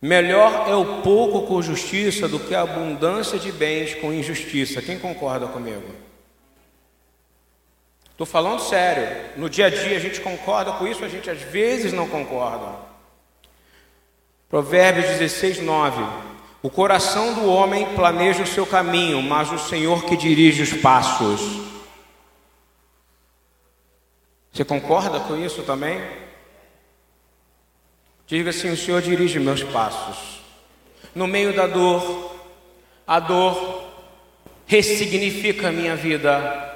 Melhor 0.00 0.66
é 0.68 0.74
o 0.74 1.02
pouco 1.02 1.46
com 1.46 1.60
justiça 1.60 2.26
do 2.26 2.38
que 2.38 2.54
a 2.54 2.62
abundância 2.62 3.38
de 3.38 3.52
bens 3.52 3.94
com 3.96 4.12
injustiça. 4.12 4.80
Quem 4.80 4.98
concorda 4.98 5.46
comigo? 5.48 5.94
Estou 8.10 8.26
falando 8.26 8.60
sério. 8.60 9.32
No 9.36 9.50
dia 9.50 9.66
a 9.66 9.70
dia 9.70 9.96
a 9.96 10.00
gente 10.00 10.20
concorda 10.20 10.72
com 10.72 10.86
isso, 10.86 11.04
a 11.04 11.08
gente 11.08 11.28
às 11.28 11.42
vezes 11.42 11.92
não 11.92 12.08
concorda. 12.08 12.78
Provérbios 14.48 15.06
16, 15.06 15.60
9. 15.60 16.29
O 16.62 16.68
coração 16.68 17.34
do 17.34 17.46
homem 17.46 17.94
planeja 17.94 18.42
o 18.42 18.46
seu 18.46 18.66
caminho, 18.66 19.22
mas 19.22 19.50
o 19.50 19.58
Senhor 19.58 20.04
que 20.04 20.16
dirige 20.16 20.62
os 20.62 20.74
passos. 20.74 21.40
Você 24.52 24.64
concorda 24.64 25.20
com 25.20 25.36
isso 25.36 25.62
também? 25.62 26.00
Diga 28.26 28.50
assim: 28.50 28.70
O 28.70 28.76
Senhor 28.76 29.00
dirige 29.00 29.38
meus 29.38 29.62
passos. 29.62 30.40
No 31.14 31.26
meio 31.26 31.54
da 31.54 31.66
dor, 31.66 32.36
a 33.06 33.18
dor 33.18 33.84
ressignifica 34.66 35.68
a 35.68 35.72
minha 35.72 35.96
vida. 35.96 36.68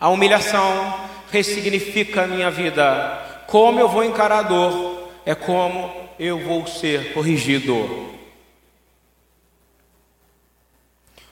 A 0.00 0.08
humilhação 0.08 1.08
ressignifica 1.30 2.22
a 2.22 2.26
minha 2.26 2.50
vida. 2.50 3.44
Como 3.46 3.78
eu 3.78 3.88
vou 3.88 4.02
encarar 4.02 4.38
a 4.38 4.42
dor 4.42 5.10
é 5.26 5.34
como 5.34 5.92
eu 6.18 6.38
vou 6.38 6.66
ser 6.66 7.12
corrigido. 7.12 8.14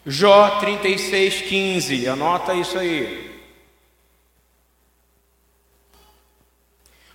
Jó 0.05 0.59
36, 0.59 1.43
15, 1.43 2.09
anota 2.09 2.55
isso 2.55 2.79
aí. 2.79 3.31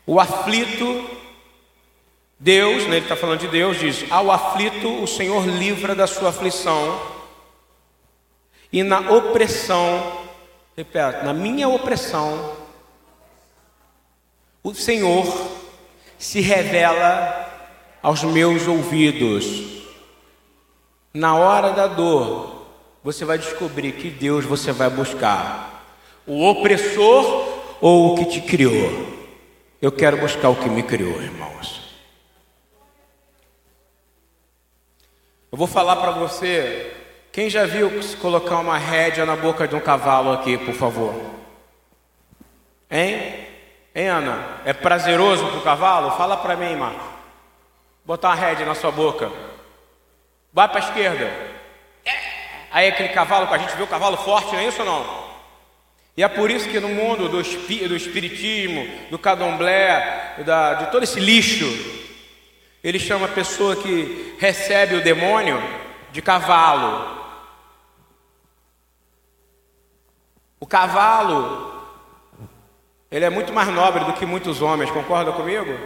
O 0.05 0.19
aflito 0.19 1.17
Deus, 2.39 2.83
né, 2.83 2.97
ele 2.97 3.05
está 3.05 3.15
falando 3.15 3.39
de 3.39 3.47
Deus, 3.47 3.79
diz: 3.79 4.05
Ao 4.11 4.31
aflito 4.31 5.01
o 5.01 5.07
Senhor 5.07 5.45
livra 5.45 5.95
da 5.95 6.05
sua 6.05 6.29
aflição, 6.29 7.01
e 8.71 8.83
na 8.83 8.99
opressão, 9.11 10.21
repete, 10.75 11.25
na 11.25 11.33
minha 11.33 11.67
opressão, 11.67 12.55
o 14.63 14.73
Senhor 14.73 15.25
se 16.17 16.39
revela 16.39 17.45
aos 18.01 18.23
meus 18.23 18.67
ouvidos. 18.67 19.77
Na 21.13 21.35
hora 21.35 21.71
da 21.71 21.87
dor, 21.87 22.56
você 23.03 23.23
vai 23.25 23.37
descobrir 23.37 23.93
que 23.93 24.09
Deus 24.09 24.45
você 24.45 24.71
vai 24.71 24.89
buscar: 24.89 25.85
o 26.25 26.47
opressor 26.47 27.47
ou 27.81 28.13
o 28.13 28.17
que 28.17 28.25
te 28.25 28.41
criou. 28.41 29.17
Eu 29.81 29.91
quero 29.91 30.17
buscar 30.17 30.49
o 30.49 30.55
que 30.55 30.69
me 30.69 30.81
criou, 30.83 31.21
irmãos. 31.21 31.87
Eu 35.51 35.57
vou 35.57 35.67
falar 35.67 35.95
para 35.97 36.11
você, 36.11 36.93
quem 37.31 37.49
já 37.49 37.65
viu 37.65 37.91
colocar 38.19 38.57
uma 38.59 38.77
rédea 38.77 39.25
na 39.25 39.35
boca 39.35 39.67
de 39.67 39.75
um 39.75 39.79
cavalo 39.79 40.31
aqui, 40.31 40.57
por 40.57 40.73
favor? 40.73 41.13
Hein? 42.89 43.47
Hein, 43.95 44.07
Ana? 44.07 44.61
É 44.65 44.73
prazeroso 44.73 45.45
para 45.47 45.57
o 45.57 45.61
cavalo? 45.61 46.11
Fala 46.11 46.37
para 46.37 46.55
mim, 46.55 46.75
Marco. 46.75 47.03
Botar 48.05 48.29
uma 48.29 48.35
rédea 48.35 48.65
na 48.65 48.75
sua 48.75 48.91
boca. 48.91 49.31
Vai 50.53 50.67
para 50.67 50.77
a 50.79 50.83
esquerda. 50.87 51.56
Aí 52.71 52.87
aquele 52.87 53.09
cavalo, 53.09 53.47
que 53.47 53.53
a 53.53 53.57
gente 53.57 53.75
vê 53.75 53.83
o 53.83 53.87
cavalo 53.87 54.17
forte, 54.17 54.53
não 54.53 54.59
é 54.59 54.67
isso 54.67 54.81
ou 54.81 54.85
não? 54.85 55.27
E 56.15 56.23
é 56.23 56.27
por 56.27 56.49
isso 56.49 56.67
que 56.67 56.79
no 56.79 56.89
mundo 56.89 57.29
do, 57.29 57.41
do 57.41 57.95
espiritismo, 57.95 58.87
do 59.09 59.19
candomblé, 59.19 60.35
da, 60.45 60.73
de 60.73 60.91
todo 60.91 61.03
esse 61.03 61.19
lixo 61.19 61.65
ele 62.83 62.99
chama 62.99 63.25
a 63.25 63.29
pessoa 63.29 63.75
que 63.75 64.35
recebe 64.39 64.95
o 64.95 65.03
demônio 65.03 65.61
de 66.11 66.21
cavalo. 66.21 67.17
O 70.59 70.65
cavalo, 70.65 71.83
ele 73.11 73.25
é 73.25 73.29
muito 73.29 73.51
mais 73.51 73.67
nobre 73.67 74.05
do 74.05 74.13
que 74.13 74.25
muitos 74.25 74.61
homens, 74.61 74.89
concorda 74.89 75.31
comigo? 75.31 75.77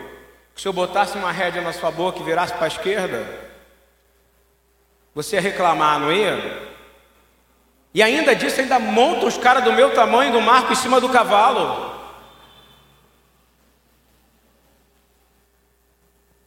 Se 0.56 0.68
eu 0.68 0.74
botasse 0.74 1.18
uma 1.18 1.32
rédea 1.32 1.62
na 1.62 1.74
sua 1.74 1.92
boca 1.92 2.20
e 2.20 2.24
virasse 2.24 2.54
para 2.54 2.66
a 2.66 2.68
esquerda, 2.68 3.26
você 5.14 5.38
ia 5.38 5.42
reclamar, 5.42 6.00
não 6.00 6.12
ia? 6.12 6.71
E 7.94 8.02
ainda 8.02 8.36
disso, 8.36 8.62
ainda 8.62 8.80
monta 8.80 9.26
os 9.26 9.38
caras 9.38 9.64
do 9.64 9.74
meu 9.74 9.94
tamanho 9.94 10.32
do 10.32 10.42
marco 10.42 10.72
em 10.72 10.76
cima 10.76 11.02
do 11.02 11.10
cavalo. 11.10 11.92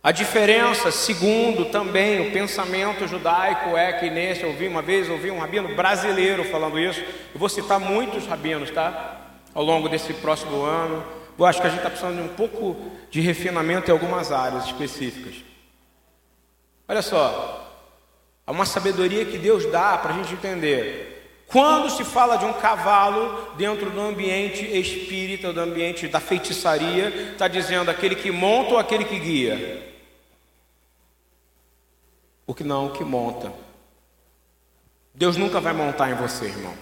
A 0.02 0.12
diferença, 0.12 0.90
segundo 0.90 1.64
também 1.66 2.28
o 2.28 2.30
pensamento 2.30 3.08
judaico, 3.08 3.74
é 3.74 3.90
que 3.94 4.10
nesse, 4.10 4.44
ouvi 4.44 4.68
uma 4.68 4.82
vez, 4.82 5.08
ouvi 5.08 5.30
um 5.30 5.38
rabino 5.38 5.74
brasileiro 5.74 6.44
falando 6.44 6.78
isso, 6.78 7.00
eu 7.00 7.40
vou 7.40 7.48
citar 7.48 7.80
muitos 7.80 8.26
rabinos, 8.26 8.70
tá? 8.70 9.20
Ao 9.54 9.62
longo 9.62 9.88
desse 9.88 10.12
próximo 10.12 10.62
ano. 10.62 11.02
Eu 11.38 11.46
acho 11.46 11.58
que 11.60 11.66
a 11.66 11.70
gente 11.70 11.78
está 11.78 11.88
precisando 11.88 12.16
de 12.16 12.22
um 12.22 12.34
pouco 12.34 12.76
de 13.10 13.20
refinamento 13.22 13.90
em 13.90 13.92
algumas 13.92 14.30
áreas 14.30 14.66
específicas. 14.66 15.36
Olha 16.86 17.00
só, 17.00 17.72
há 18.46 18.52
uma 18.52 18.66
sabedoria 18.66 19.24
que 19.24 19.38
Deus 19.38 19.64
dá 19.72 19.96
para 19.96 20.12
a 20.12 20.16
gente 20.18 20.34
entender. 20.34 21.13
Quando 21.54 21.88
se 21.88 22.02
fala 22.02 22.36
de 22.36 22.44
um 22.44 22.52
cavalo 22.52 23.54
dentro 23.56 23.88
do 23.88 24.00
ambiente 24.00 24.66
espírita, 24.76 25.52
do 25.52 25.60
ambiente 25.60 26.08
da 26.08 26.18
feitiçaria, 26.18 27.30
está 27.30 27.46
dizendo 27.46 27.92
aquele 27.92 28.16
que 28.16 28.32
monta 28.32 28.72
ou 28.72 28.78
aquele 28.78 29.04
que 29.04 29.16
guia? 29.20 29.94
o 32.44 32.52
que 32.52 32.64
não 32.64 32.86
o 32.86 32.90
que 32.90 33.04
monta. 33.04 33.52
Deus 35.14 35.36
nunca 35.36 35.60
vai 35.60 35.72
montar 35.72 36.10
em 36.10 36.14
você, 36.14 36.46
irmão. 36.46 36.74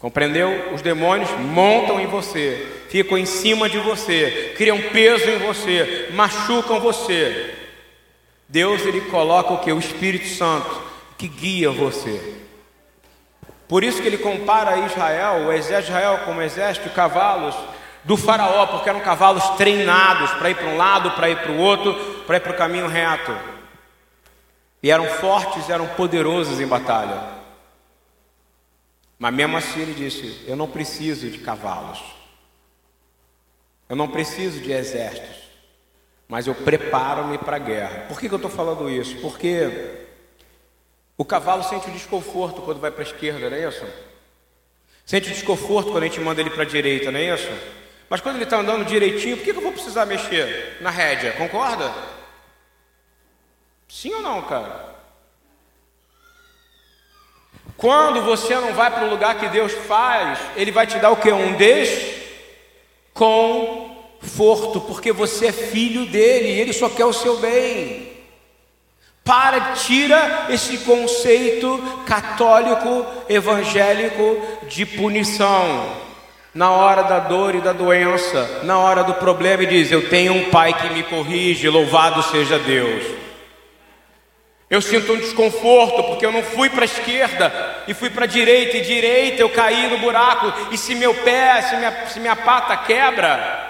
Compreendeu? 0.00 0.72
Os 0.72 0.80
demônios 0.80 1.30
montam 1.40 2.00
em 2.00 2.06
você, 2.06 2.84
ficam 2.88 3.18
em 3.18 3.26
cima 3.26 3.68
de 3.68 3.78
você, 3.78 4.54
criam 4.56 4.80
peso 4.90 5.28
em 5.28 5.38
você, 5.38 6.08
machucam 6.14 6.80
você. 6.80 7.54
Deus 8.48 8.80
ele 8.86 9.02
coloca 9.02 9.52
o 9.52 9.58
que? 9.58 9.70
O 9.70 9.78
Espírito 9.78 10.26
Santo 10.26 10.89
que 11.20 11.28
guia 11.28 11.70
você. 11.70 12.38
Por 13.68 13.84
isso 13.84 14.00
que 14.00 14.08
ele 14.08 14.16
compara 14.16 14.78
Israel, 14.78 15.46
o 15.46 15.52
exército 15.52 15.92
de 15.92 15.98
Israel 15.98 16.20
como 16.24 16.40
exército 16.40 16.88
de 16.88 16.94
cavalos, 16.94 17.54
do 18.02 18.16
Faraó, 18.16 18.66
porque 18.66 18.88
eram 18.88 19.00
cavalos 19.00 19.46
treinados 19.50 20.30
para 20.32 20.48
ir 20.48 20.54
para 20.54 20.68
um 20.68 20.78
lado, 20.78 21.10
para 21.10 21.28
ir 21.28 21.36
para 21.42 21.52
o 21.52 21.58
outro, 21.58 21.92
para 22.26 22.38
ir 22.38 22.40
para 22.40 22.52
o 22.52 22.56
caminho 22.56 22.88
reto. 22.88 23.36
E 24.82 24.90
eram 24.90 25.04
fortes, 25.04 25.68
eram 25.68 25.86
poderosos 25.88 26.58
em 26.58 26.66
batalha. 26.66 27.22
Mas 29.18 29.34
mesmo 29.34 29.58
assim 29.58 29.82
ele 29.82 29.92
disse: 29.92 30.42
Eu 30.46 30.56
não 30.56 30.66
preciso 30.70 31.28
de 31.28 31.36
cavalos, 31.36 32.02
eu 33.90 33.94
não 33.94 34.08
preciso 34.08 34.58
de 34.58 34.72
exércitos, 34.72 35.36
mas 36.26 36.46
eu 36.46 36.54
preparo-me 36.54 37.36
para 37.36 37.56
a 37.56 37.58
guerra. 37.58 38.06
Por 38.08 38.18
que, 38.18 38.26
que 38.26 38.34
eu 38.34 38.36
estou 38.36 38.50
falando 38.50 38.88
isso? 38.88 39.18
Porque 39.20 40.08
o 41.20 41.24
cavalo 41.26 41.62
sente 41.62 41.90
o 41.90 41.92
desconforto 41.92 42.62
quando 42.62 42.80
vai 42.80 42.90
para 42.90 43.02
a 43.02 43.06
esquerda, 43.06 43.50
não 43.50 43.56
é 43.58 43.68
isso? 43.68 43.84
Sente 45.04 45.28
o 45.28 45.34
desconforto 45.34 45.90
quando 45.90 46.04
a 46.04 46.06
gente 46.06 46.18
manda 46.18 46.40
ele 46.40 46.48
para 46.48 46.62
a 46.62 46.66
direita, 46.66 47.12
não 47.12 47.20
é 47.20 47.34
isso? 47.34 47.46
Mas 48.08 48.22
quando 48.22 48.36
ele 48.36 48.44
está 48.44 48.56
andando 48.56 48.86
direitinho, 48.86 49.36
por 49.36 49.44
que, 49.44 49.52
que 49.52 49.58
eu 49.58 49.62
vou 49.62 49.70
precisar 49.70 50.06
mexer 50.06 50.78
na 50.80 50.88
rédea? 50.88 51.32
Concorda? 51.32 51.92
Sim 53.86 54.14
ou 54.14 54.22
não, 54.22 54.40
cara? 54.40 54.94
Quando 57.76 58.22
você 58.22 58.54
não 58.54 58.72
vai 58.72 58.90
para 58.90 59.04
o 59.04 59.10
lugar 59.10 59.38
que 59.38 59.48
Deus 59.48 59.72
faz, 59.72 60.38
Ele 60.56 60.72
vai 60.72 60.86
te 60.86 60.98
dar 61.00 61.10
o 61.10 61.18
que? 61.18 61.30
Um 61.30 61.54
desconforto, 63.12 64.80
porque 64.80 65.12
você 65.12 65.48
é 65.48 65.52
filho 65.52 66.06
dele 66.06 66.48
e 66.48 66.60
Ele 66.60 66.72
só 66.72 66.88
quer 66.88 67.04
o 67.04 67.12
seu 67.12 67.36
bem. 67.36 68.09
Para, 69.24 69.72
tira 69.74 70.46
esse 70.48 70.78
conceito 70.78 71.78
católico, 72.06 73.06
evangélico 73.28 74.40
de 74.66 74.84
punição. 74.84 76.10
Na 76.52 76.72
hora 76.72 77.04
da 77.04 77.20
dor 77.20 77.54
e 77.54 77.60
da 77.60 77.72
doença, 77.72 78.62
na 78.64 78.76
hora 78.76 79.04
do 79.04 79.14
problema, 79.14 79.62
e 79.62 79.66
diz: 79.66 79.92
Eu 79.92 80.08
tenho 80.08 80.32
um 80.32 80.50
pai 80.50 80.74
que 80.74 80.90
me 80.90 81.04
corrige, 81.04 81.68
louvado 81.68 82.24
seja 82.24 82.58
Deus. 82.58 83.04
Eu 84.68 84.80
sinto 84.80 85.12
um 85.12 85.18
desconforto 85.18 86.04
porque 86.04 86.24
eu 86.24 86.30
não 86.30 86.44
fui 86.44 86.70
para 86.70 86.82
a 86.82 86.84
esquerda 86.84 87.82
e 87.88 87.94
fui 87.94 88.08
para 88.08 88.24
a 88.24 88.28
direita, 88.28 88.76
e 88.76 88.82
direita 88.82 89.42
eu 89.42 89.50
caí 89.50 89.88
no 89.88 89.98
buraco. 89.98 90.52
E 90.72 90.78
se 90.78 90.94
meu 90.94 91.12
pé, 91.12 91.62
se 91.62 91.76
minha, 91.76 92.06
se 92.06 92.20
minha 92.20 92.36
pata 92.36 92.76
quebra, 92.76 93.68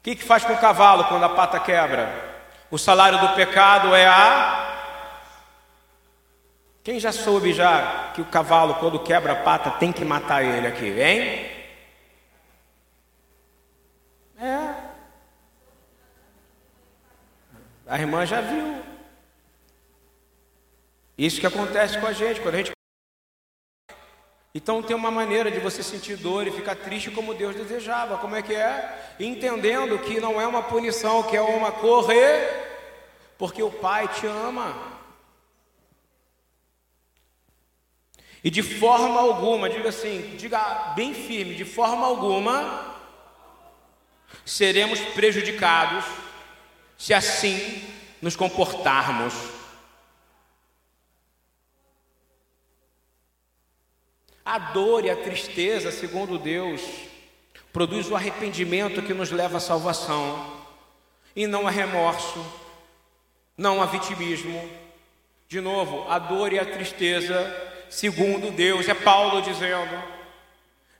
o 0.00 0.02
que, 0.02 0.16
que 0.16 0.24
faz 0.24 0.44
com 0.44 0.54
o 0.54 0.58
cavalo 0.58 1.04
quando 1.04 1.24
a 1.24 1.28
pata 1.28 1.60
quebra? 1.60 2.29
O 2.70 2.78
salário 2.78 3.18
do 3.20 3.34
pecado 3.34 3.94
é 3.94 4.06
a. 4.06 4.68
Quem 6.82 7.00
já 7.00 7.12
soube 7.12 7.52
já 7.52 8.12
que 8.14 8.22
o 8.22 8.24
cavalo, 8.24 8.76
quando 8.76 8.98
quebra 8.98 9.32
a 9.32 9.36
pata, 9.36 9.70
tem 9.72 9.92
que 9.92 10.04
matar 10.04 10.44
ele 10.44 10.66
aqui, 10.66 10.86
hein? 10.86 11.50
É. 14.40 14.74
A 17.86 17.98
irmã 17.98 18.24
já 18.24 18.40
viu. 18.40 18.82
Isso 21.18 21.40
que 21.40 21.46
acontece 21.46 21.98
com 21.98 22.06
a 22.06 22.12
gente, 22.12 22.40
quando 22.40 22.54
a 22.54 22.58
gente. 22.58 22.79
Então 24.54 24.82
tem 24.82 24.96
uma 24.96 25.10
maneira 25.10 25.50
de 25.50 25.60
você 25.60 25.82
sentir 25.82 26.16
dor 26.16 26.46
e 26.46 26.50
ficar 26.50 26.74
triste 26.74 27.10
como 27.10 27.34
Deus 27.34 27.54
desejava. 27.54 28.18
Como 28.18 28.34
é 28.34 28.42
que 28.42 28.54
é? 28.54 29.14
Entendendo 29.20 29.98
que 29.98 30.18
não 30.18 30.40
é 30.40 30.46
uma 30.46 30.62
punição, 30.62 31.22
que 31.22 31.36
é 31.36 31.40
uma 31.40 31.70
correr, 31.70 32.48
porque 33.38 33.62
o 33.62 33.70
Pai 33.70 34.08
te 34.08 34.26
ama. 34.26 34.74
E 38.42 38.50
de 38.50 38.62
forma 38.62 39.20
alguma, 39.20 39.68
diga 39.68 39.90
assim, 39.90 40.34
diga 40.36 40.94
bem 40.96 41.14
firme, 41.14 41.54
de 41.54 41.64
forma 41.64 42.06
alguma 42.06 42.96
seremos 44.44 44.98
prejudicados 45.00 46.04
se 46.96 47.14
assim 47.14 47.84
nos 48.20 48.34
comportarmos. 48.34 49.34
A 54.50 54.58
dor 54.58 55.04
e 55.04 55.10
a 55.10 55.14
tristeza, 55.14 55.92
segundo 55.92 56.36
Deus, 56.36 56.80
produz 57.72 58.10
o 58.10 58.16
arrependimento 58.16 59.00
que 59.00 59.14
nos 59.14 59.30
leva 59.30 59.58
à 59.58 59.60
salvação, 59.60 60.44
e 61.36 61.46
não 61.46 61.68
a 61.68 61.70
remorso, 61.70 62.44
não 63.56 63.80
a 63.80 63.86
vitimismo. 63.86 64.68
De 65.48 65.60
novo, 65.60 66.04
a 66.10 66.18
dor 66.18 66.52
e 66.52 66.58
a 66.58 66.64
tristeza, 66.64 67.36
segundo 67.88 68.50
Deus, 68.50 68.88
é 68.88 68.94
Paulo 68.94 69.40
dizendo, 69.40 70.02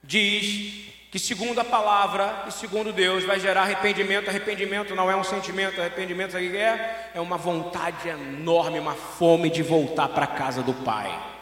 diz 0.01 0.85
que 1.11 1.19
segundo 1.19 1.59
a 1.59 1.65
palavra 1.65 2.45
e 2.47 2.53
segundo 2.53 2.93
Deus 2.93 3.25
vai 3.25 3.41
gerar 3.41 3.63
arrependimento. 3.63 4.29
Arrependimento 4.29 4.95
não 4.95 5.11
é 5.11 5.17
um 5.17 5.25
sentimento, 5.25 5.81
arrependimento 5.81 6.31
sabe 6.31 6.47
o 6.47 6.51
que 6.53 6.57
é? 6.57 7.11
É 7.17 7.21
uma 7.21 7.37
vontade 7.37 8.09
enorme, 8.09 8.79
uma 8.79 8.95
fome 8.95 9.51
de 9.51 9.61
voltar 9.61 10.07
para 10.07 10.27
a 10.27 10.29
casa 10.29 10.63
do 10.63 10.73
Pai. 10.73 11.40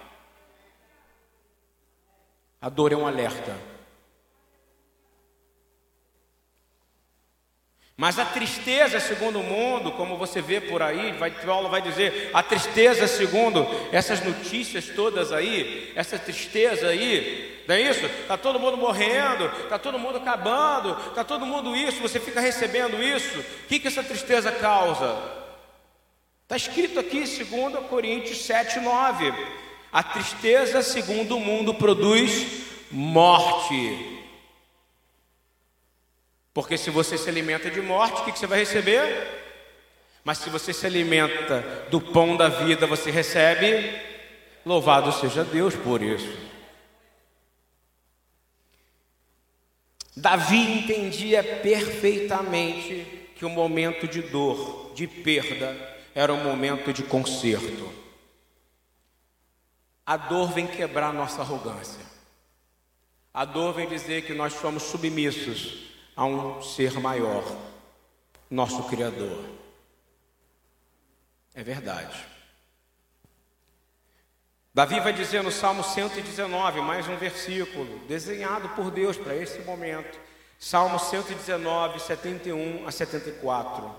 A 2.60 2.68
dor 2.68 2.92
é 2.92 2.96
um 2.96 3.06
alerta. 3.06 3.56
Mas 8.00 8.16
a 8.16 8.24
tristeza, 8.24 9.00
segundo 9.00 9.40
o 9.40 9.42
mundo, 9.42 9.90
como 9.90 10.16
você 10.16 10.40
vê 10.40 10.60
por 10.60 10.80
aí, 10.80 11.10
vai, 11.12 11.32
Paulo 11.32 11.68
vai 11.68 11.82
dizer, 11.82 12.30
a 12.32 12.44
tristeza, 12.44 13.08
segundo 13.08 13.66
essas 13.90 14.24
notícias 14.24 14.86
todas 14.86 15.32
aí, 15.32 15.92
essa 15.96 16.16
tristeza 16.16 16.86
aí, 16.86 17.64
não 17.66 17.74
é 17.74 17.80
isso? 17.80 18.06
Está 18.06 18.36
todo 18.36 18.60
mundo 18.60 18.76
morrendo, 18.76 19.46
está 19.64 19.80
todo 19.80 19.98
mundo 19.98 20.18
acabando, 20.18 20.96
está 21.08 21.24
todo 21.24 21.44
mundo 21.44 21.74
isso, 21.74 22.00
você 22.00 22.20
fica 22.20 22.40
recebendo 22.40 23.02
isso. 23.02 23.40
O 23.40 23.66
que, 23.66 23.80
que 23.80 23.88
essa 23.88 24.04
tristeza 24.04 24.52
causa? 24.52 25.20
Está 26.44 26.56
escrito 26.56 27.00
aqui, 27.00 27.26
segundo 27.26 27.78
Coríntios 27.88 28.44
7, 28.44 28.78
9. 28.78 29.34
A 29.92 30.02
tristeza, 30.02 30.82
segundo 30.82 31.36
o 31.36 31.40
mundo, 31.40 31.74
produz 31.74 32.64
morte. 32.90 34.18
Porque 36.52 36.76
se 36.76 36.90
você 36.90 37.16
se 37.16 37.28
alimenta 37.28 37.70
de 37.70 37.80
morte, 37.80 38.20
o 38.20 38.24
que 38.24 38.38
você 38.38 38.46
vai 38.46 38.58
receber? 38.58 39.38
Mas 40.24 40.38
se 40.38 40.50
você 40.50 40.72
se 40.72 40.86
alimenta 40.86 41.86
do 41.90 42.00
pão 42.00 42.36
da 42.36 42.48
vida, 42.48 42.86
você 42.86 43.10
recebe. 43.10 43.98
Louvado 44.64 45.12
seja 45.12 45.44
Deus 45.44 45.74
por 45.74 46.02
isso. 46.02 46.48
Davi 50.14 50.80
entendia 50.80 51.42
perfeitamente 51.42 53.06
que 53.36 53.44
o 53.44 53.48
momento 53.48 54.08
de 54.08 54.20
dor, 54.20 54.90
de 54.94 55.06
perda, 55.06 55.96
era 56.12 56.32
um 56.32 56.42
momento 56.42 56.92
de 56.92 57.04
conserto. 57.04 57.88
A 60.08 60.16
dor 60.16 60.52
vem 60.52 60.66
quebrar 60.66 61.12
nossa 61.12 61.42
arrogância. 61.42 62.02
A 63.34 63.44
dor 63.44 63.74
vem 63.74 63.86
dizer 63.86 64.22
que 64.22 64.32
nós 64.32 64.54
somos 64.54 64.84
submissos 64.84 65.90
a 66.16 66.24
um 66.24 66.62
ser 66.62 66.98
maior, 66.98 67.44
nosso 68.50 68.84
Criador. 68.84 69.44
É 71.54 71.62
verdade. 71.62 72.18
Davi 74.72 74.98
vai 74.98 75.12
dizer 75.12 75.42
no 75.42 75.52
Salmo 75.52 75.84
119, 75.84 76.80
mais 76.80 77.06
um 77.06 77.18
versículo, 77.18 77.98
desenhado 78.06 78.70
por 78.70 78.90
Deus 78.90 79.18
para 79.18 79.36
esse 79.36 79.58
momento. 79.58 80.18
Salmo 80.58 80.98
119, 80.98 82.00
71 82.00 82.88
a 82.88 82.90
74. 82.90 83.94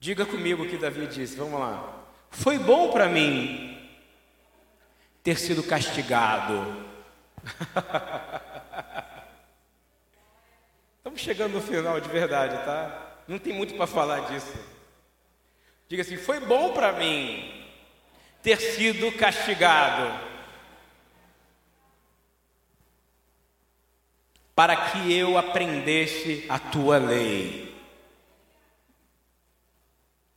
Diga 0.00 0.26
comigo 0.26 0.64
o 0.64 0.68
que 0.68 0.76
Davi 0.76 1.06
disse, 1.06 1.36
vamos 1.36 1.60
lá. 1.60 2.08
Foi 2.28 2.58
bom 2.58 2.90
para 2.90 3.08
mim 3.08 3.75
ter 5.26 5.36
sido 5.36 5.62
castigado 5.64 6.86
Estamos 10.98 11.20
chegando 11.20 11.54
no 11.54 11.60
final 11.60 12.00
de 12.00 12.08
verdade, 12.08 12.64
tá? 12.64 13.16
Não 13.26 13.36
tem 13.38 13.52
muito 13.52 13.74
para 13.74 13.88
falar 13.88 14.20
disso. 14.28 14.54
Diga 15.88 16.02
assim: 16.02 16.16
foi 16.16 16.38
bom 16.40 16.72
para 16.72 16.92
mim 16.92 17.64
ter 18.42 18.60
sido 18.60 19.10
castigado, 19.12 20.20
para 24.54 24.90
que 24.90 25.12
eu 25.12 25.38
aprendesse 25.38 26.44
a 26.48 26.58
tua 26.58 26.98
lei. 26.98 27.74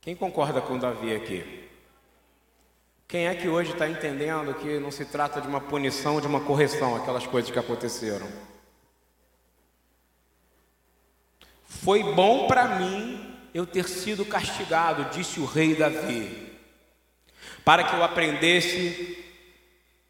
Quem 0.00 0.16
concorda 0.16 0.60
com 0.60 0.78
Davi 0.78 1.14
aqui? 1.14 1.69
Quem 3.10 3.26
é 3.26 3.34
que 3.34 3.48
hoje 3.48 3.72
está 3.72 3.88
entendendo 3.88 4.54
que 4.54 4.78
não 4.78 4.92
se 4.92 5.04
trata 5.04 5.40
de 5.40 5.48
uma 5.48 5.60
punição, 5.60 6.20
de 6.20 6.28
uma 6.28 6.38
correção, 6.42 6.94
aquelas 6.94 7.26
coisas 7.26 7.50
que 7.50 7.58
aconteceram? 7.58 8.28
Foi 11.64 12.04
bom 12.04 12.46
para 12.46 12.78
mim 12.78 13.34
eu 13.52 13.66
ter 13.66 13.88
sido 13.88 14.24
castigado, 14.24 15.10
disse 15.12 15.40
o 15.40 15.44
rei 15.44 15.74
Davi, 15.74 16.52
para 17.64 17.82
que 17.82 17.96
eu 17.96 18.04
aprendesse 18.04 19.18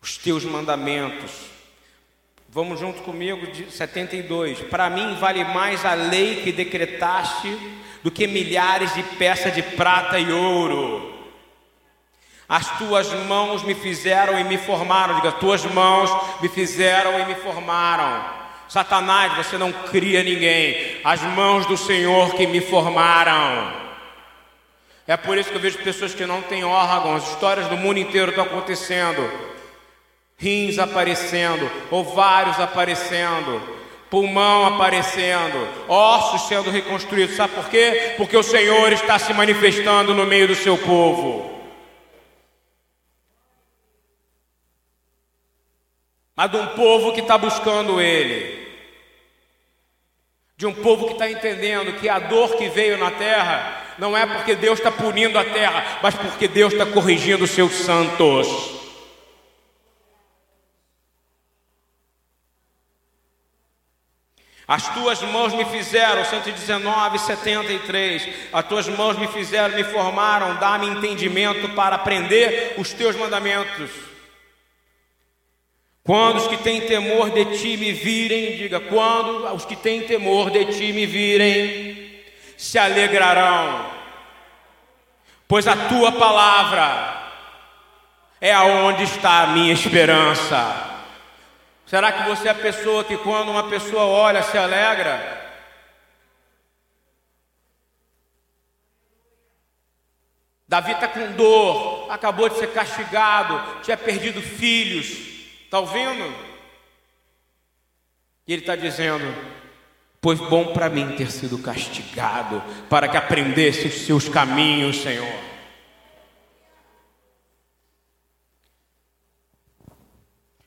os 0.03 0.19
teus 0.19 0.45
mandamentos. 0.45 1.33
Vamos 2.51 2.79
junto 2.79 3.01
comigo, 3.01 3.47
de 3.47 3.73
72. 3.73 4.61
Para 4.65 4.91
mim 4.91 5.15
vale 5.15 5.43
mais 5.43 5.87
a 5.87 5.95
lei 5.95 6.43
que 6.43 6.53
decretaste 6.53 7.49
do 8.03 8.11
que 8.11 8.27
milhares 8.27 8.93
de 8.93 9.03
peças 9.03 9.55
de 9.55 9.63
prata 9.63 10.19
e 10.19 10.31
ouro. 10.31 11.10
As 12.51 12.77
tuas 12.77 13.11
mãos 13.27 13.63
me 13.63 13.75
fizeram 13.75 14.39
e 14.39 14.45
me 14.45 14.59
formaram. 14.59 15.15
Diga, 15.15 15.33
tuas 15.33 15.65
mãos 15.65 16.11
me 16.43 16.49
fizeram 16.49 17.19
e 17.21 17.25
me 17.25 17.37
formaram. 17.37 18.25
Satanás, 18.69 19.35
você 19.37 19.57
não 19.57 19.73
cria 19.73 20.23
ninguém. 20.23 21.01
As 21.03 21.23
mãos 21.23 21.65
do 21.65 21.77
Senhor 21.77 22.35
que 22.35 22.47
me 22.47 22.61
formaram. 22.61 23.73
É 25.07 25.17
por 25.17 25.39
isso 25.39 25.49
que 25.51 25.57
eu 25.57 25.61
vejo 25.61 25.79
pessoas 25.79 26.13
que 26.13 26.27
não 26.27 26.43
têm 26.43 26.65
órgãos. 26.65 27.27
Histórias 27.31 27.69
do 27.69 27.77
mundo 27.77 27.99
inteiro 27.99 28.31
estão 28.31 28.45
acontecendo 28.45 29.49
rins 30.41 30.79
aparecendo, 30.79 31.71
ovários 31.91 32.59
aparecendo, 32.59 33.61
pulmão 34.09 34.65
aparecendo, 34.65 35.69
ossos 35.87 36.49
sendo 36.49 36.71
reconstruídos. 36.71 37.37
Sabe 37.37 37.55
por 37.55 37.69
quê? 37.69 38.15
Porque 38.17 38.37
o 38.37 38.43
Senhor 38.43 38.91
está 38.93 39.19
se 39.19 39.35
manifestando 39.35 40.15
no 40.15 40.25
meio 40.25 40.49
do 40.49 40.55
seu 40.55 40.79
povo. 40.79 41.60
Mas 46.41 46.51
de 46.51 46.57
um 46.57 46.69
povo 46.69 47.13
que 47.13 47.21
está 47.21 47.37
buscando 47.37 48.01
Ele, 48.01 48.67
de 50.57 50.65
um 50.65 50.73
povo 50.73 51.09
que 51.09 51.13
está 51.13 51.31
entendendo 51.31 52.01
que 52.01 52.09
a 52.09 52.19
dor 52.19 52.57
que 52.57 52.67
veio 52.67 52.97
na 52.97 53.11
terra 53.11 53.95
não 53.99 54.17
é 54.17 54.25
porque 54.25 54.55
Deus 54.55 54.79
está 54.79 54.91
punindo 54.91 55.39
a 55.39 55.45
terra, 55.45 55.99
mas 56.03 56.15
porque 56.15 56.49
Deus 56.49 56.73
está 56.73 56.87
corrigindo 56.87 57.45
os 57.45 57.51
seus 57.51 57.73
santos. 57.73 58.49
As 64.67 64.95
tuas 64.95 65.21
mãos 65.21 65.53
me 65.53 65.67
fizeram, 65.67 66.25
119, 66.25 67.19
73. 67.19 68.29
As 68.51 68.65
tuas 68.65 68.89
mãos 68.89 69.19
me 69.19 69.29
fizeram, 69.29 69.77
me 69.77 69.85
formaram, 69.85 70.57
dá-me 70.57 70.87
entendimento 70.87 71.69
para 71.75 71.97
aprender 71.97 72.77
os 72.79 72.95
teus 72.95 73.15
mandamentos. 73.15 74.10
Quando 76.11 76.39
os 76.39 76.49
que 76.49 76.57
têm 76.57 76.81
temor 76.81 77.31
de 77.31 77.57
ti 77.57 77.77
me 77.77 77.93
virem, 77.93 78.57
diga, 78.57 78.81
quando 78.81 79.47
os 79.55 79.65
que 79.65 79.77
têm 79.77 80.03
temor 80.03 80.51
de 80.51 80.65
ti 80.65 80.93
me 80.93 81.07
virem, 81.07 82.21
se 82.59 82.81
alegrarão, 82.81 83.89
pois 85.47 85.69
a 85.69 85.89
tua 85.89 86.11
palavra 86.11 87.31
é 88.41 88.53
aonde 88.53 89.05
está 89.05 89.43
a 89.43 89.47
minha 89.47 89.73
esperança. 89.73 91.05
Será 91.87 92.11
que 92.11 92.29
você 92.29 92.49
é 92.49 92.51
a 92.51 92.57
pessoa 92.57 93.05
que 93.05 93.17
quando 93.17 93.51
uma 93.51 93.69
pessoa 93.69 94.03
olha 94.03 94.43
se 94.43 94.59
alegra? 94.59 95.41
Davi 100.67 100.91
está 100.91 101.07
com 101.07 101.31
dor, 101.35 102.11
acabou 102.11 102.49
de 102.49 102.59
ser 102.59 102.73
castigado, 102.73 103.81
tinha 103.85 103.97
perdido 103.97 104.43
filhos, 104.43 105.30
está 105.71 105.79
ouvindo? 105.79 106.35
E 108.45 108.53
ele 108.53 108.63
está 108.63 108.75
dizendo: 108.75 109.25
Pois 110.21 110.41
bom 110.41 110.73
para 110.73 110.91
mim 110.91 111.15
ter 111.15 111.31
sido 111.31 111.57
castigado, 111.59 112.61
para 112.89 113.09
que 113.09 113.17
aprendesse 113.17 113.87
os 113.87 113.95
seus 114.05 114.29
caminhos, 114.29 115.01
Senhor. 115.01 115.33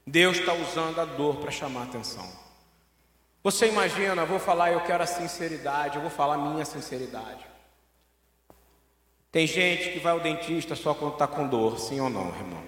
Deus 0.07 0.37
está 0.37 0.53
usando 0.53 0.99
a 1.01 1.05
dor 1.05 1.35
para 1.37 1.51
chamar 1.51 1.83
atenção. 1.83 2.27
Você 3.43 3.67
imagina, 3.67 4.25
vou 4.25 4.39
falar, 4.39 4.71
eu 4.71 4.81
quero 4.81 5.03
a 5.03 5.07
sinceridade, 5.07 5.97
eu 5.97 6.01
vou 6.01 6.09
falar 6.09 6.35
a 6.35 6.37
minha 6.37 6.63
sinceridade. 6.63 7.45
Tem 9.29 9.45
gente 9.45 9.91
que 9.91 9.99
vai 9.99 10.13
ao 10.13 10.21
dentista 10.21 10.75
só 10.75 10.93
quando 10.93 11.13
está 11.13 11.27
com 11.27 11.47
dor, 11.47 11.77
sim 11.77 11.99
ou 11.99 12.09
não, 12.09 12.27
irmão? 12.27 12.63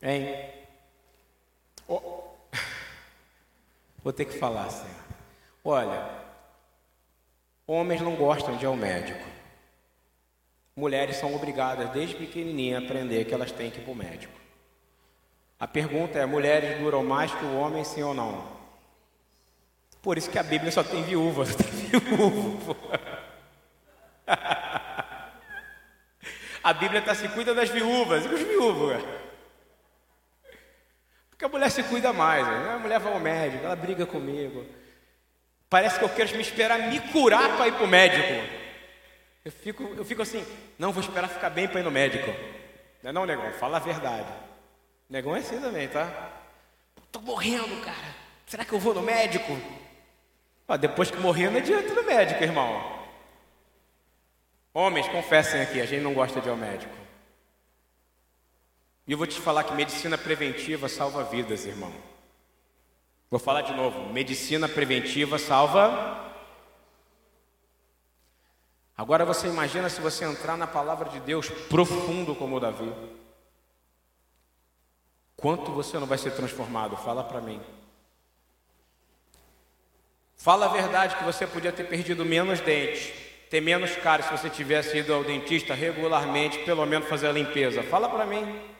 Hein? 0.00 0.55
Oh. 1.88 2.00
Vou 4.02 4.12
ter 4.12 4.24
que 4.24 4.38
falar 4.38 4.66
assim. 4.66 4.86
Olha, 5.64 6.08
homens 7.66 8.00
não 8.00 8.14
gostam 8.14 8.56
de 8.56 8.64
ir 8.64 8.66
ao 8.66 8.76
médico. 8.76 9.24
Mulheres 10.76 11.16
são 11.16 11.34
obrigadas 11.34 11.90
desde 11.90 12.14
pequenininha 12.14 12.78
a 12.78 12.82
aprender 12.82 13.24
que 13.24 13.34
elas 13.34 13.50
têm 13.50 13.70
que 13.70 13.78
ir 13.78 13.82
para 13.82 13.92
o 13.92 13.96
médico. 13.96 14.32
A 15.58 15.66
pergunta 15.66 16.18
é: 16.18 16.26
mulheres 16.26 16.78
duram 16.78 17.02
mais 17.02 17.34
que 17.34 17.44
o 17.44 17.58
homem, 17.58 17.82
sim 17.82 18.02
ou 18.02 18.14
não? 18.14 18.56
Por 20.02 20.18
isso 20.18 20.30
que 20.30 20.38
a 20.38 20.42
Bíblia 20.42 20.70
só 20.70 20.84
tem 20.84 21.02
viúva, 21.02 21.44
só 21.46 21.56
tem. 21.56 21.66
A 26.62 26.72
Bíblia 26.72 26.98
está 26.98 27.14
se 27.14 27.28
cuida 27.28 27.54
das 27.54 27.68
viúvas 27.70 28.24
e 28.24 28.28
os 28.28 28.40
viúvos. 28.40 28.96
Porque 31.36 31.44
a 31.44 31.48
mulher 31.50 31.70
se 31.70 31.82
cuida 31.82 32.14
mais. 32.14 32.46
Né? 32.46 32.74
A 32.74 32.78
mulher 32.78 32.98
vai 32.98 33.12
ao 33.12 33.20
médico, 33.20 33.66
ela 33.66 33.76
briga 33.76 34.06
comigo. 34.06 34.64
Parece 35.68 35.98
que 35.98 36.04
eu 36.04 36.08
quero 36.08 36.34
me 36.34 36.40
esperar 36.40 36.78
me 36.88 36.98
curar 36.98 37.56
para 37.56 37.68
ir 37.68 37.72
para 37.72 37.84
o 37.84 37.88
médico. 37.88 38.56
Eu 39.44 39.52
fico, 39.52 39.82
eu 39.98 40.04
fico 40.04 40.22
assim, 40.22 40.44
não 40.78 40.92
vou 40.92 41.02
esperar 41.02 41.28
ficar 41.28 41.50
bem 41.50 41.68
para 41.68 41.80
ir 41.80 41.82
no 41.82 41.90
médico. 41.90 42.30
Não 43.02 43.10
é 43.10 43.12
não, 43.12 43.26
negão? 43.26 43.52
Fala 43.52 43.76
a 43.76 43.80
verdade. 43.80 44.32
Negão 45.10 45.36
é 45.36 45.40
assim 45.40 45.60
também, 45.60 45.86
tá? 45.88 46.32
Tô 47.12 47.20
morrendo, 47.20 47.84
cara. 47.84 48.14
Será 48.46 48.64
que 48.64 48.72
eu 48.72 48.78
vou 48.78 48.94
no 48.94 49.02
médico? 49.02 49.60
Ah, 50.66 50.78
depois 50.78 51.10
que 51.10 51.18
morrer, 51.18 51.50
não 51.50 51.58
adianta 51.58 51.88
ir 51.88 51.94
no 51.94 52.02
médico, 52.02 52.42
irmão. 52.42 52.96
Homens, 54.72 55.06
confessem 55.08 55.60
aqui, 55.60 55.82
a 55.82 55.86
gente 55.86 56.02
não 56.02 56.14
gosta 56.14 56.40
de 56.40 56.48
ir 56.48 56.50
ao 56.50 56.56
médico. 56.56 57.05
E 59.06 59.12
eu 59.12 59.18
vou 59.18 59.26
te 59.26 59.40
falar 59.40 59.64
que 59.64 59.72
medicina 59.72 60.18
preventiva 60.18 60.88
salva 60.88 61.22
vidas, 61.22 61.64
irmão. 61.64 61.92
Vou 63.30 63.38
falar 63.38 63.62
de 63.62 63.72
novo. 63.72 64.12
Medicina 64.12 64.68
preventiva 64.68 65.38
salva. 65.38 66.24
Agora 68.96 69.24
você 69.24 69.46
imagina 69.46 69.88
se 69.88 70.00
você 70.00 70.24
entrar 70.24 70.56
na 70.56 70.66
palavra 70.66 71.08
de 71.10 71.20
Deus 71.20 71.48
profundo 71.48 72.34
como 72.34 72.58
Davi. 72.58 72.92
Quanto 75.36 75.70
você 75.70 75.98
não 75.98 76.06
vai 76.06 76.18
ser 76.18 76.32
transformado? 76.32 76.96
Fala 76.96 77.22
para 77.22 77.40
mim. 77.40 77.60
Fala 80.34 80.66
a 80.66 80.70
verdade 80.70 81.16
que 81.16 81.24
você 81.24 81.46
podia 81.46 81.72
ter 81.72 81.84
perdido 81.84 82.24
menos 82.24 82.60
dentes, 82.60 83.12
ter 83.50 83.60
menos 83.60 83.94
caro 83.96 84.22
se 84.22 84.30
você 84.30 84.48
tivesse 84.48 84.98
ido 84.98 85.12
ao 85.12 85.24
dentista 85.24 85.74
regularmente, 85.74 86.58
pelo 86.60 86.86
menos 86.86 87.08
fazer 87.08 87.28
a 87.28 87.32
limpeza. 87.32 87.82
Fala 87.82 88.08
para 88.08 88.24
mim. 88.24 88.75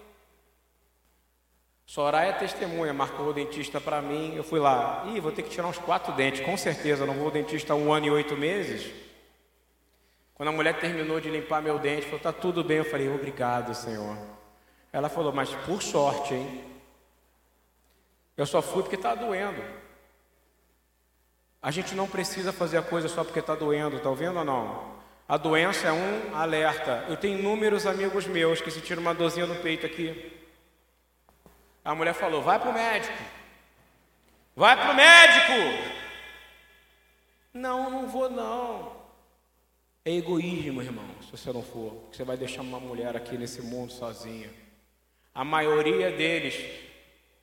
Soraya 1.86 2.30
é 2.30 2.32
testemunha, 2.32 2.92
marcou 2.92 3.28
o 3.28 3.32
dentista 3.32 3.80
para 3.80 4.02
mim, 4.02 4.34
eu 4.34 4.42
fui 4.42 4.58
lá. 4.58 5.04
Ih, 5.06 5.20
vou 5.20 5.30
ter 5.30 5.42
que 5.42 5.50
tirar 5.50 5.68
uns 5.68 5.78
quatro 5.78 6.12
dentes, 6.14 6.40
com 6.40 6.56
certeza, 6.56 7.06
não 7.06 7.14
vou 7.14 7.26
ao 7.26 7.30
dentista 7.30 7.72
há 7.72 7.76
um 7.76 7.92
ano 7.92 8.06
e 8.06 8.10
oito 8.10 8.36
meses. 8.36 8.92
Quando 10.34 10.48
a 10.48 10.52
mulher 10.52 10.78
terminou 10.78 11.20
de 11.20 11.30
limpar 11.30 11.62
meu 11.62 11.78
dente, 11.78 12.04
falou, 12.04 12.20
tá 12.20 12.32
tudo 12.32 12.62
bem. 12.62 12.78
Eu 12.78 12.84
falei, 12.84 13.08
obrigado, 13.08 13.74
Senhor. 13.74 14.18
Ela 14.92 15.08
falou, 15.08 15.32
mas 15.32 15.48
por 15.64 15.80
sorte, 15.80 16.34
hein? 16.34 16.64
Eu 18.36 18.44
só 18.44 18.60
fui 18.60 18.82
porque 18.82 18.96
está 18.96 19.14
doendo. 19.14 19.62
A 21.62 21.70
gente 21.70 21.94
não 21.94 22.06
precisa 22.06 22.52
fazer 22.52 22.76
a 22.76 22.82
coisa 22.82 23.08
só 23.08 23.24
porque 23.24 23.38
está 23.38 23.54
doendo, 23.54 23.96
está 23.96 24.10
ouvindo 24.10 24.38
ou 24.38 24.44
não? 24.44 24.96
A 25.26 25.38
doença 25.38 25.88
é 25.88 25.92
um 25.92 26.36
alerta. 26.36 27.06
Eu 27.08 27.16
tenho 27.16 27.38
inúmeros 27.38 27.86
amigos 27.86 28.26
meus 28.26 28.60
que 28.60 28.70
se 28.70 28.80
tiram 28.82 29.00
uma 29.00 29.14
dorzinha 29.14 29.46
no 29.46 29.56
peito 29.56 29.86
aqui. 29.86 30.32
A 31.86 31.94
mulher 31.94 32.14
falou: 32.14 32.42
vai 32.42 32.58
para 32.58 32.70
o 32.70 32.74
médico. 32.74 33.22
Vai 34.56 34.76
para 34.76 34.90
o 34.90 34.94
médico. 34.94 35.96
Não, 37.54 37.88
não 37.88 38.08
vou 38.08 38.28
não. 38.28 38.96
É 40.04 40.10
egoísmo, 40.10 40.82
irmão, 40.82 41.04
se 41.22 41.30
você 41.30 41.52
não 41.52 41.62
for. 41.62 41.92
Porque 41.92 42.16
você 42.16 42.24
vai 42.24 42.36
deixar 42.36 42.62
uma 42.62 42.80
mulher 42.80 43.16
aqui 43.16 43.38
nesse 43.38 43.62
mundo 43.62 43.92
sozinha. 43.92 44.50
A 45.32 45.44
maioria 45.44 46.10
deles 46.10 46.56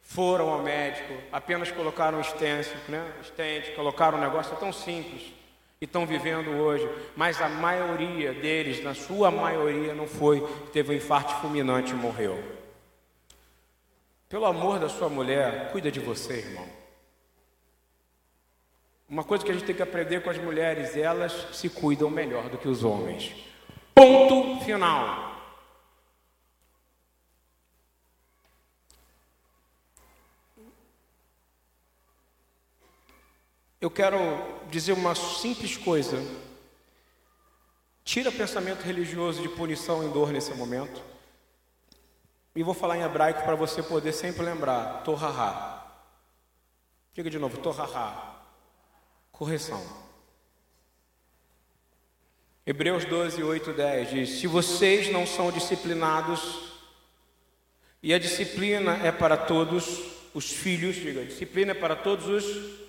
foram 0.01 0.49
ao 0.49 0.61
médico, 0.61 1.13
apenas 1.31 1.71
colocaram 1.71 2.19
um 2.19 2.23
stent, 2.23 2.67
né? 2.89 3.13
stent, 3.23 3.73
colocaram 3.75 4.17
um 4.17 4.21
negócio 4.21 4.55
tão 4.57 4.73
simples 4.73 5.31
e 5.79 5.85
estão 5.85 6.05
vivendo 6.05 6.49
hoje. 6.49 6.89
Mas 7.15 7.41
a 7.41 7.47
maioria 7.47 8.33
deles, 8.33 8.83
na 8.83 8.93
sua 8.93 9.31
maioria, 9.31 9.93
não 9.93 10.07
foi, 10.07 10.45
teve 10.73 10.91
um 10.91 10.97
infarto 10.97 11.33
fulminante 11.35 11.91
e 11.91 11.95
morreu. 11.95 12.62
Pelo 14.29 14.45
amor 14.45 14.79
da 14.79 14.89
sua 14.89 15.09
mulher, 15.09 15.71
cuida 15.71 15.91
de 15.91 15.99
você, 15.99 16.39
irmão. 16.39 16.67
Uma 19.07 19.23
coisa 19.23 19.45
que 19.45 19.51
a 19.51 19.53
gente 19.53 19.65
tem 19.65 19.75
que 19.75 19.81
aprender 19.81 20.23
com 20.23 20.29
as 20.29 20.37
mulheres, 20.37 20.97
elas 20.97 21.47
se 21.53 21.69
cuidam 21.69 22.09
melhor 22.09 22.49
do 22.49 22.57
que 22.57 22.67
os 22.67 22.83
homens. 22.83 23.35
Ponto 23.93 24.63
final. 24.65 25.33
eu 33.83 33.91
quero 33.91 34.17
dizer 34.69 34.93
uma 34.93 35.13
simples 35.13 35.75
coisa. 35.75 36.17
Tira 38.05 38.31
pensamento 38.31 38.81
religioso 38.81 39.41
de 39.41 39.49
punição 39.49 40.05
e 40.05 40.13
dor 40.13 40.31
nesse 40.31 40.53
momento. 40.53 41.03
E 42.55 42.61
vou 42.61 42.73
falar 42.73 42.97
em 42.97 43.01
hebraico 43.01 43.43
para 43.43 43.55
você 43.55 43.81
poder 43.81 44.13
sempre 44.13 44.43
lembrar. 44.43 45.03
Torahá. 45.03 45.85
Diga 47.13 47.29
de 47.29 47.39
novo, 47.39 47.57
torahá. 47.57 48.41
Correção. 49.31 49.81
Hebreus 52.65 53.05
12, 53.05 53.43
8, 53.43 53.73
10 53.73 54.09
diz: 54.09 54.29
Se 54.39 54.47
vocês 54.47 55.11
não 55.11 55.25
são 55.25 55.51
disciplinados, 55.51 56.73
e 58.01 58.13
a 58.13 58.19
disciplina 58.19 58.97
é 59.03 59.11
para 59.11 59.35
todos 59.35 59.99
os 60.33 60.51
filhos, 60.51 60.95
diga, 60.95 61.25
disciplina 61.25 61.71
é 61.71 61.75
para 61.75 61.95
todos 61.95 62.27
os 62.27 62.83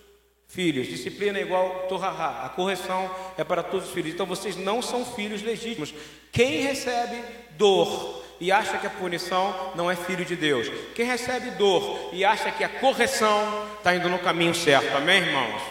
filhos. 0.47 0.87
Disciplina 0.87 1.39
é 1.39 1.43
igual 1.43 1.87
torrahá. 1.89 2.45
A 2.45 2.49
correção 2.49 3.11
é 3.37 3.45
para 3.45 3.63
todos 3.63 3.89
os 3.89 3.95
filhos. 3.95 4.13
Então 4.13 4.27
vocês 4.27 4.57
não 4.57 4.81
são 4.81 5.05
filhos 5.05 5.43
legítimos. 5.43 5.95
Quem 6.31 6.63
recebe 6.63 7.23
dor 7.57 8.24
e 8.41 8.51
acha 8.51 8.79
que 8.79 8.87
a 8.87 8.91
punição 8.91 9.73
não 9.75 9.91
é 9.91 9.97
filho 9.97 10.25
de 10.25 10.37
Deus. 10.37 10.71
Quem 10.95 11.07
recebe 11.07 11.51
dor 11.53 12.11
e 12.13 12.25
acha 12.25 12.51
que 12.51 12.65
a 12.65 12.69
correção 12.69 13.67
está 13.79 13.95
indo 13.95 14.09
no 14.09 14.19
caminho 14.19 14.55
certo. 14.55 14.97
Amém, 14.97 15.23
irmãos? 15.23 15.63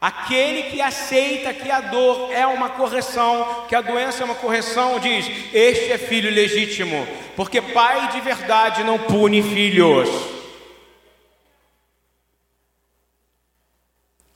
Aquele 0.00 0.64
que 0.64 0.82
aceita 0.82 1.54
que 1.54 1.70
a 1.70 1.80
dor 1.80 2.30
é 2.30 2.46
uma 2.46 2.68
correção, 2.68 3.64
que 3.66 3.74
a 3.74 3.80
doença 3.80 4.22
é 4.22 4.26
uma 4.26 4.34
correção, 4.34 5.00
diz: 5.00 5.26
Este 5.50 5.92
é 5.92 5.96
filho 5.96 6.30
legítimo, 6.30 7.08
porque 7.34 7.62
pai 7.62 8.12
de 8.12 8.20
verdade 8.20 8.84
não 8.84 8.98
pune 8.98 9.42
filhos. 9.42 10.10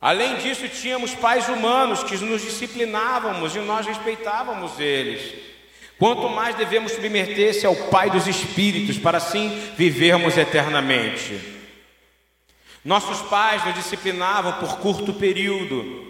Além 0.01 0.37
disso, 0.37 0.69
tínhamos 0.69 1.15
pais 1.15 1.49
humanos 1.49 2.05
que 2.05 2.17
nos 2.19 2.43
disciplinávamos 2.43 3.57
e 3.57 3.59
nós 3.59 3.87
respeitávamos 3.87 4.79
eles. 4.79 5.35
Quanto 5.99 6.29
mais 6.29 6.55
devemos 6.55 6.93
submeter-se 6.93 7.67
ao 7.67 7.75
Pai 7.75 8.09
dos 8.09 8.29
Espíritos 8.29 8.97
para 8.97 9.19
assim 9.19 9.49
vivermos 9.77 10.39
eternamente. 10.39 11.41
Nossos 12.85 13.21
pais 13.23 13.65
nos 13.65 13.75
disciplinavam 13.75 14.53
por 14.55 14.79
curto 14.79 15.13
período, 15.13 16.08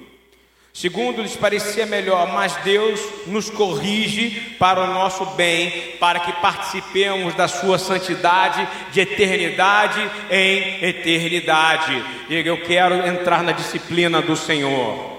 segundo 0.78 1.20
lhes 1.20 1.34
parecia 1.34 1.84
melhor, 1.84 2.32
mas 2.32 2.54
Deus 2.58 3.00
nos 3.26 3.50
corrige 3.50 4.54
para 4.60 4.80
o 4.80 4.86
nosso 4.86 5.26
bem, 5.26 5.96
para 5.98 6.20
que 6.20 6.32
participemos 6.34 7.34
da 7.34 7.48
sua 7.48 7.80
santidade 7.80 8.66
de 8.92 9.00
eternidade 9.00 10.00
em 10.30 10.84
eternidade. 10.84 12.00
Diga, 12.28 12.48
eu 12.48 12.62
quero 12.62 12.94
entrar 12.94 13.42
na 13.42 13.50
disciplina 13.50 14.22
do 14.22 14.36
Senhor. 14.36 15.18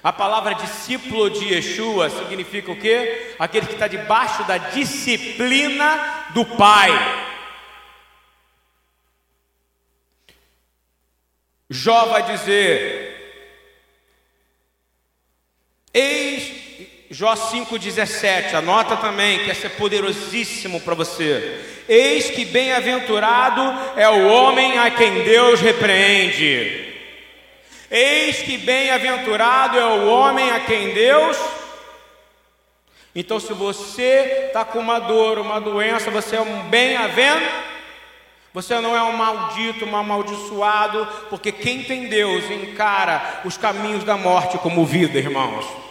A 0.00 0.12
palavra 0.12 0.54
discípulo 0.54 1.28
de 1.28 1.52
Yeshua 1.52 2.08
significa 2.10 2.70
o 2.70 2.76
quê? 2.76 3.34
Aquele 3.36 3.66
que 3.66 3.72
está 3.72 3.88
debaixo 3.88 4.44
da 4.44 4.58
disciplina 4.58 6.28
do 6.34 6.44
Pai. 6.44 6.90
Jó 11.68 12.04
vai 12.04 12.22
dizer: 12.22 13.04
Eis 15.94 17.03
Jó 17.14 17.34
5,17, 17.34 18.54
anota 18.54 18.96
também, 18.96 19.38
que 19.44 19.50
esse 19.50 19.66
é 19.66 19.68
poderosíssimo 19.68 20.80
para 20.80 20.96
você. 20.96 21.60
Eis 21.88 22.28
que 22.30 22.44
bem-aventurado 22.44 23.62
é 23.96 24.08
o 24.08 24.26
homem 24.26 24.80
a 24.80 24.90
quem 24.90 25.22
Deus 25.22 25.60
repreende. 25.60 26.92
Eis 27.88 28.38
que 28.38 28.58
bem-aventurado 28.58 29.78
é 29.78 29.84
o 29.84 30.08
homem 30.08 30.50
a 30.50 30.58
quem 30.58 30.92
Deus. 30.92 31.38
Então, 33.14 33.38
se 33.38 33.52
você 33.52 34.46
está 34.48 34.64
com 34.64 34.80
uma 34.80 34.98
dor, 34.98 35.38
uma 35.38 35.60
doença, 35.60 36.10
você 36.10 36.34
é 36.34 36.40
um 36.40 36.64
bem-aventurado. 36.64 37.64
Você 38.52 38.80
não 38.80 38.96
é 38.96 39.02
um 39.04 39.16
maldito, 39.16 39.84
um 39.84 39.96
amaldiçoado, 39.96 41.06
porque 41.30 41.52
quem 41.52 41.84
tem 41.84 42.08
Deus 42.08 42.50
encara 42.50 43.42
os 43.44 43.56
caminhos 43.56 44.02
da 44.02 44.16
morte 44.16 44.58
como 44.58 44.84
vida, 44.84 45.16
irmãos. 45.16 45.83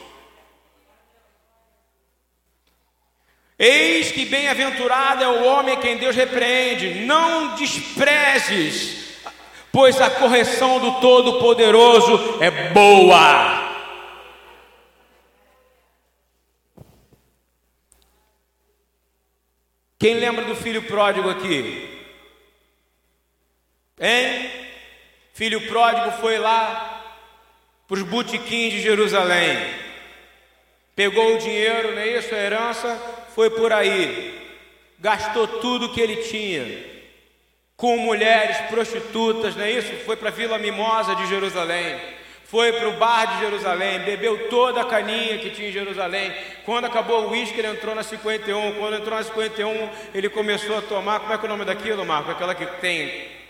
Eis 3.63 4.11
que 4.11 4.25
bem-aventurado 4.25 5.23
é 5.23 5.27
o 5.29 5.45
homem 5.45 5.75
a 5.75 5.79
quem 5.79 5.95
Deus 5.95 6.17
repreende, 6.17 7.05
não 7.05 7.55
desprezes, 7.55 9.21
pois 9.71 10.01
a 10.01 10.09
correção 10.09 10.81
do 10.81 10.99
Todo-Poderoso 10.99 12.43
é 12.43 12.51
boa. 12.73 13.63
Quem 19.97 20.15
lembra 20.15 20.43
do 20.43 20.57
filho 20.57 20.83
pródigo 20.83 21.29
aqui? 21.29 21.89
Hein? 23.97 24.51
Filho 25.33 25.65
pródigo 25.67 26.11
foi 26.19 26.37
lá 26.37 27.01
para 27.87 27.95
os 27.95 28.03
botequins 28.03 28.73
de 28.73 28.81
Jerusalém, 28.81 29.82
pegou 30.95 31.35
o 31.35 31.37
dinheiro, 31.37 31.91
não 31.91 32.01
é 32.01 32.17
isso? 32.17 32.33
A 32.33 32.37
herança, 32.37 33.01
foi 33.35 33.49
por 33.49 33.71
aí, 33.71 34.39
gastou 34.99 35.47
tudo 35.47 35.89
que 35.89 36.01
ele 36.01 36.17
tinha, 36.17 36.91
com 37.75 37.97
mulheres 37.97 38.57
prostitutas, 38.69 39.55
não 39.55 39.65
é 39.65 39.71
isso? 39.71 39.91
Foi 40.05 40.15
para 40.15 40.29
a 40.29 40.31
Vila 40.31 40.57
Mimosa 40.57 41.15
de 41.15 41.27
Jerusalém, 41.27 41.99
foi 42.53 42.71
para 42.71 42.87
o 42.87 42.97
bar 42.97 43.25
de 43.25 43.39
Jerusalém, 43.39 44.01
bebeu 44.01 44.47
toda 44.47 44.81
a 44.81 44.85
caninha 44.85 45.39
que 45.39 45.49
tinha 45.49 45.69
em 45.69 45.71
Jerusalém. 45.71 46.31
Quando 46.63 46.85
acabou 46.85 47.23
o 47.23 47.31
uísque, 47.31 47.57
ele 47.57 47.69
entrou 47.69 47.95
na 47.95 48.03
51. 48.03 48.73
Quando 48.73 48.97
entrou 48.97 49.17
na 49.17 49.23
51, 49.23 49.89
ele 50.13 50.29
começou 50.29 50.77
a 50.77 50.81
tomar. 50.83 51.21
Como 51.21 51.33
é 51.33 51.37
que 51.39 51.45
é 51.45 51.47
o 51.47 51.49
nome 51.49 51.65
daquilo, 51.65 52.05
Marco? 52.05 52.29
Aquela 52.29 52.53
que 52.53 52.67
tem. 52.79 53.42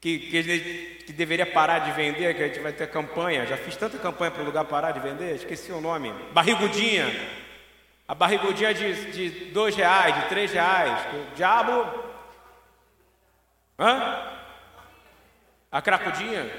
Que, 0.00 0.18
que, 0.18 0.98
que 1.06 1.12
deveria 1.12 1.44
parar 1.44 1.80
de 1.80 1.92
vender, 1.92 2.34
que 2.34 2.42
a 2.42 2.46
gente 2.46 2.60
vai 2.60 2.72
ter 2.72 2.88
campanha. 2.88 3.44
Já 3.46 3.56
fiz 3.56 3.76
tanta 3.76 3.98
campanha 3.98 4.30
para 4.30 4.42
o 4.42 4.46
lugar 4.46 4.64
parar 4.64 4.92
de 4.92 5.00
vender, 5.00 5.34
esqueci 5.34 5.70
o 5.70 5.80
nome. 5.80 6.12
Barrigudinha. 6.32 7.06
A 8.08 8.14
barrigudinha 8.14 8.72
de, 8.72 9.12
de 9.12 9.30
dois 9.50 9.76
reais, 9.76 10.14
de 10.14 10.28
três 10.28 10.52
reais. 10.52 11.06
O 11.14 11.34
diabo. 11.34 11.86
Hã? 13.78 14.40
A 15.70 15.80
cracudinha? 15.82 16.50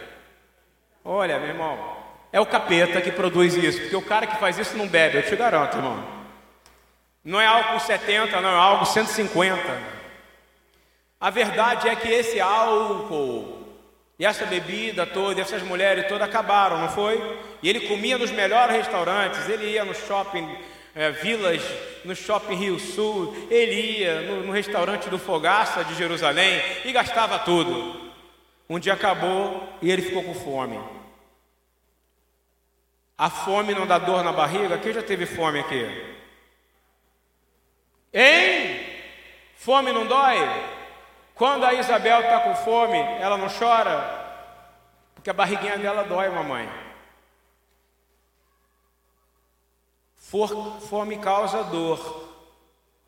Olha, 1.04 1.40
meu 1.40 1.50
irmão, 1.50 1.98
é 2.32 2.40
o 2.40 2.46
capeta 2.46 3.02
que 3.02 3.12
produz 3.12 3.56
isso, 3.56 3.82
porque 3.82 3.96
o 3.96 4.02
cara 4.02 4.28
que 4.28 4.38
faz 4.38 4.58
isso 4.58 4.78
não 4.78 4.88
bebe, 4.88 5.18
eu 5.18 5.26
te 5.26 5.36
garanto, 5.36 5.78
irmão. 5.78 6.22
Não 7.24 7.42
é 7.42 7.46
álcool 7.46 7.80
70, 7.80 8.40
não, 8.40 8.50
é 8.50 8.56
álcool 8.56 8.86
150. 8.86 10.01
A 11.22 11.30
verdade 11.30 11.88
é 11.88 11.96
que 11.96 12.10
esse 12.10 12.42
álcool 12.42 13.62
e 14.18 14.26
essa 14.26 14.46
bebida 14.46 15.06
toda, 15.06 15.40
essas 15.40 15.62
mulheres 15.62 16.08
todas 16.08 16.28
acabaram, 16.28 16.80
não 16.80 16.90
foi? 16.90 17.40
E 17.62 17.70
ele 17.70 17.88
comia 17.88 18.18
nos 18.18 18.32
melhores 18.32 18.76
restaurantes, 18.76 19.48
ele 19.48 19.68
ia 19.68 19.86
no 19.86 19.94
shopping 19.94 20.50
é, 20.94 21.12
vilas 21.12 21.62
no 22.04 22.16
Shopping 22.16 22.56
Rio 22.56 22.80
Sul, 22.80 23.48
ele 23.50 24.00
ia 24.00 24.22
no, 24.22 24.44
no 24.44 24.52
restaurante 24.52 25.10
do 25.10 25.20
Fogaça 25.20 25.84
de 25.84 25.96
Jerusalém 25.96 26.62
e 26.84 26.92
gastava 26.92 27.40
tudo. 27.40 28.12
Um 28.70 28.80
dia 28.80 28.94
acabou 28.94 29.70
e 29.82 29.92
ele 29.92 30.02
ficou 30.02 30.24
com 30.24 30.34
fome. 30.34 30.80
A 33.18 33.30
fome 33.30 33.74
não 33.74 33.86
dá 33.86 34.00
dor 34.00 34.24
na 34.24 34.32
barriga? 34.32 34.78
Quem 34.80 34.94
já 34.94 35.04
teve 35.04 35.26
fome 35.26 35.60
aqui? 35.60 35.86
Hein? 38.14 38.84
Fome 39.56 39.92
não 39.92 40.08
dói? 40.08 40.38
Quando 41.42 41.66
a 41.66 41.74
Isabel 41.74 42.22
está 42.22 42.40
com 42.42 42.54
fome, 42.54 43.00
ela 43.00 43.36
não 43.36 43.48
chora? 43.50 43.98
Porque 45.16 45.28
a 45.28 45.34
barriguinha 45.34 45.76
dela 45.76 46.04
dói, 46.04 46.30
mamãe. 46.30 46.70
For, 50.18 50.80
fome 50.82 51.18
causa 51.18 51.64
dor. 51.64 52.30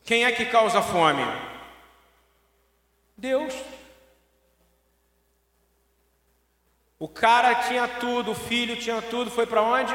Quem 0.03 0.25
é 0.25 0.31
que 0.31 0.47
causa 0.47 0.81
fome? 0.81 1.21
Deus. 3.15 3.53
O 6.97 7.07
cara 7.07 7.53
tinha 7.67 7.87
tudo, 7.87 8.31
o 8.31 8.35
filho 8.35 8.75
tinha 8.77 8.99
tudo, 8.99 9.29
foi 9.29 9.45
para 9.45 9.61
onde? 9.61 9.93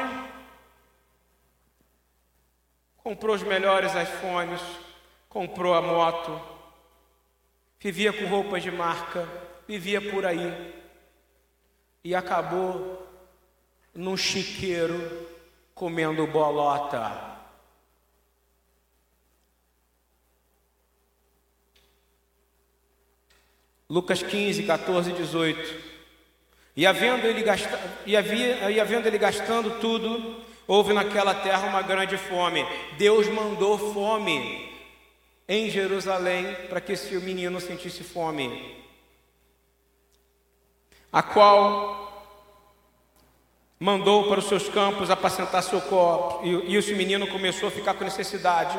Comprou 3.03 3.35
os 3.35 3.43
melhores 3.43 3.93
iPhones, 3.93 4.61
comprou 5.27 5.73
a 5.73 5.81
moto, 5.81 6.58
vivia 7.79 8.11
com 8.11 8.25
roupas 8.25 8.61
de 8.61 8.69
marca, 8.69 9.27
vivia 9.67 10.01
por 10.01 10.25
aí 10.25 10.73
e 12.03 12.13
acabou 12.13 13.07
num 13.95 14.17
chiqueiro 14.17 15.27
comendo 15.73 16.27
bolota. 16.27 17.27
Lucas 23.89 24.21
15, 24.21 24.63
14 24.63 25.09
e 25.09 25.13
18. 25.13 25.89
E 26.75 26.85
havendo 26.85 27.25
ele, 27.25 27.43
e, 28.05 28.15
havia, 28.15 28.69
e 28.69 28.79
havendo 28.79 29.07
ele 29.07 29.17
gastando 29.17 29.79
tudo, 29.79 30.43
houve 30.67 30.93
naquela 30.93 31.33
terra 31.33 31.67
uma 31.67 31.81
grande 31.81 32.15
fome. 32.15 32.63
Deus 32.97 33.27
mandou 33.27 33.77
fome 33.93 34.68
em 35.49 35.67
Jerusalém 35.67 36.55
para 36.69 36.79
que 36.79 36.91
esse 36.93 37.13
menino 37.15 37.59
sentisse 37.59 38.03
fome, 38.03 38.85
a 41.11 41.23
qual 41.23 42.07
mandou 43.79 44.29
para 44.29 44.39
os 44.39 44.45
seus 44.45 44.69
campos 44.69 45.09
apacentar 45.09 45.63
seu 45.63 45.81
corpo, 45.81 46.45
e, 46.45 46.73
e 46.73 46.75
esse 46.75 46.93
menino 46.93 47.25
começou 47.27 47.69
a 47.69 47.71
ficar 47.71 47.95
com 47.95 48.03
necessidade 48.03 48.77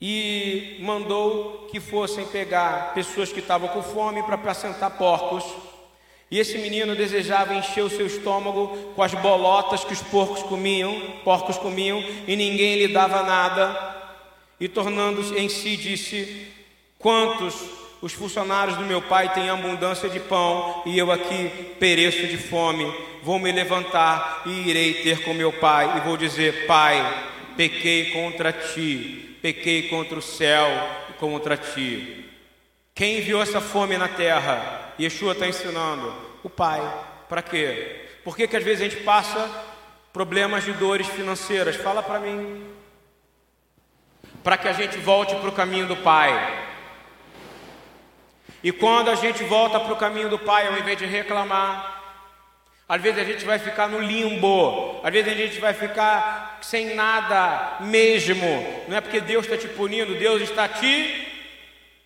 e 0.00 0.78
mandou 0.80 1.66
que 1.70 1.78
fossem 1.78 2.26
pegar 2.28 2.94
pessoas 2.94 3.30
que 3.30 3.40
estavam 3.40 3.68
com 3.68 3.82
fome 3.82 4.22
para 4.22 4.36
apacentar 4.36 4.96
porcos. 4.96 5.44
E 6.30 6.38
esse 6.38 6.58
menino 6.58 6.94
desejava 6.94 7.54
encher 7.54 7.82
o 7.82 7.90
seu 7.90 8.06
estômago 8.06 8.92
com 8.94 9.02
as 9.02 9.12
bolotas 9.14 9.82
que 9.82 9.94
os 9.94 10.02
porcos 10.02 10.42
comiam, 10.42 10.94
porcos 11.24 11.58
comiam, 11.58 12.00
e 12.26 12.36
ninguém 12.36 12.76
lhe 12.76 12.88
dava 12.88 13.22
nada. 13.22 13.97
E 14.60 14.68
tornando-se 14.68 15.34
em 15.34 15.48
si, 15.48 15.76
disse: 15.76 16.48
Quantos 16.98 17.54
os 18.00 18.12
funcionários 18.12 18.76
do 18.76 18.84
meu 18.84 19.02
pai 19.02 19.32
têm 19.32 19.50
abundância 19.50 20.08
de 20.08 20.20
pão, 20.20 20.82
e 20.86 20.98
eu 20.98 21.10
aqui 21.10 21.50
pereço 21.78 22.26
de 22.26 22.36
fome. 22.36 22.92
Vou 23.22 23.38
me 23.38 23.50
levantar 23.50 24.42
e 24.46 24.68
irei 24.68 24.94
ter 25.02 25.22
com 25.24 25.34
meu 25.34 25.52
pai, 25.52 25.96
e 25.96 26.00
vou 26.00 26.16
dizer: 26.16 26.66
Pai, 26.66 27.24
pequei 27.56 28.12
contra 28.12 28.52
ti 28.52 29.24
pequei 29.40 29.88
contra 29.88 30.18
o 30.18 30.22
céu 30.22 30.66
e 31.10 31.12
contra 31.14 31.56
ti. 31.56 32.24
Quem 32.94 33.18
enviou 33.18 33.40
essa 33.40 33.60
fome 33.60 33.96
na 33.96 34.08
terra? 34.08 34.92
Yeshua 34.98 35.32
está 35.32 35.46
ensinando. 35.46 36.12
O 36.42 36.50
Pai. 36.50 36.80
Para 37.28 37.42
quê? 37.42 38.06
Por 38.24 38.36
que, 38.36 38.48
que 38.48 38.56
às 38.56 38.64
vezes 38.64 38.80
a 38.80 38.88
gente 38.88 39.02
passa 39.04 39.48
problemas 40.12 40.64
de 40.64 40.72
dores 40.72 41.06
financeiras? 41.06 41.76
Fala 41.76 42.02
para 42.02 42.18
mim. 42.18 42.64
Para 44.42 44.56
que 44.56 44.68
a 44.68 44.72
gente 44.72 44.98
volte 44.98 45.34
para 45.34 45.48
o 45.48 45.52
caminho 45.52 45.86
do 45.86 45.96
Pai. 45.96 46.66
E 48.62 48.72
quando 48.72 49.10
a 49.10 49.14
gente 49.14 49.44
volta 49.44 49.78
para 49.78 49.92
o 49.92 49.96
caminho 49.96 50.28
do 50.28 50.38
Pai, 50.38 50.66
ao 50.66 50.78
invés 50.78 50.98
de 50.98 51.06
reclamar, 51.06 51.98
às 52.88 53.02
vezes 53.02 53.20
a 53.20 53.24
gente 53.24 53.44
vai 53.44 53.58
ficar 53.58 53.86
no 53.86 54.00
limbo, 54.00 55.00
às 55.04 55.12
vezes 55.12 55.30
a 55.30 55.36
gente 55.36 55.60
vai 55.60 55.74
ficar 55.74 56.58
sem 56.62 56.94
nada 56.94 57.78
mesmo. 57.80 58.84
Não 58.88 58.96
é 58.96 59.00
porque 59.00 59.20
Deus 59.20 59.44
está 59.44 59.58
te 59.58 59.68
punindo, 59.68 60.14
Deus 60.14 60.40
está 60.40 60.66
te 60.66 61.26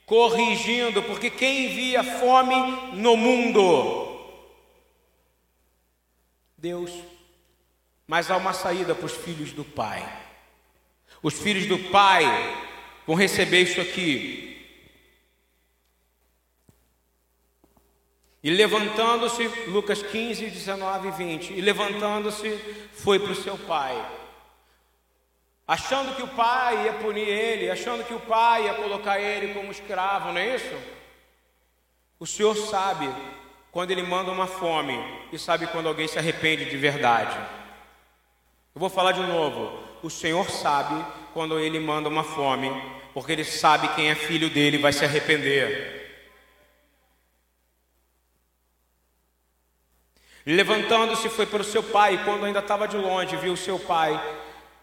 corrigindo, 0.05 1.03
porque 1.05 1.31
quem 1.31 1.67
envia 1.67 2.03
fome 2.03 2.55
no 2.95 3.17
mundo? 3.17 4.21
Deus. 6.59 6.93
Mas 8.07 8.31
há 8.31 8.37
uma 8.37 8.53
saída 8.53 8.95
para 8.95 9.07
os 9.07 9.17
filhos 9.17 9.53
do 9.53 9.65
Pai. 9.65 10.22
Os 11.23 11.39
filhos 11.41 11.67
do 11.67 11.79
Pai 11.91 12.25
vão 13.07 13.17
receber 13.17 13.63
isso 13.63 13.81
aqui. 13.81 14.43
E 18.43 18.51
levantando-se, 18.51 19.47
Lucas 19.69 20.03
15, 20.03 20.51
19 20.51 21.09
e 21.09 21.11
20, 21.13 21.53
e 21.53 21.61
levantando-se, 21.61 22.51
foi 22.93 23.21
para 23.21 23.31
o 23.31 23.37
seu 23.37 23.57
pai. 23.57 23.95
Achando 25.67 26.17
que 26.17 26.23
o 26.23 26.29
pai 26.29 26.87
ia 26.87 26.95
punir 26.95 27.29
ele, 27.29 27.71
achando 27.71 28.05
que 28.05 28.13
o 28.13 28.19
pai 28.19 28.65
ia 28.65 28.75
colocar 28.75 29.21
ele 29.21 29.55
como 29.55 29.71
escravo, 29.71 30.33
não 30.33 30.41
é 30.41 30.57
isso? 30.57 30.77
O 32.19 32.27
Senhor 32.27 32.57
sabe 32.57 33.09
quando 33.71 33.93
ele 33.93 34.03
manda 34.03 34.33
uma 34.33 34.49
fome 34.49 34.99
e 35.33 35.39
sabe 35.39 35.69
quando 35.69 35.87
alguém 35.87 36.09
se 36.09 36.19
arrepende 36.19 36.65
de 36.65 36.77
verdade. 36.77 37.37
Eu 38.75 38.81
vou 38.81 38.91
falar 38.91 39.13
de 39.13 39.23
novo. 39.23 39.92
O 40.03 40.11
Senhor 40.11 40.51
sabe 40.51 41.05
quando 41.33 41.59
ele 41.59 41.79
manda 41.79 42.09
uma 42.09 42.25
fome, 42.25 42.71
porque 43.15 43.33
ele 43.33 43.45
sabe 43.45 43.89
quem 43.95 44.11
é 44.11 44.15
filho 44.15 44.51
dele 44.51 44.79
vai 44.79 44.93
se 44.93 45.05
arrepender. 45.05 46.01
Levantando-se, 50.45 51.29
foi 51.29 51.47
para 51.47 51.63
o 51.63 51.65
seu 51.65 51.85
pai, 51.85 52.25
quando 52.25 52.45
ainda 52.45 52.59
estava 52.59 52.89
de 52.89 52.97
longe, 52.97 53.37
viu 53.37 53.57
seu 53.57 53.79
pai, 53.79 54.21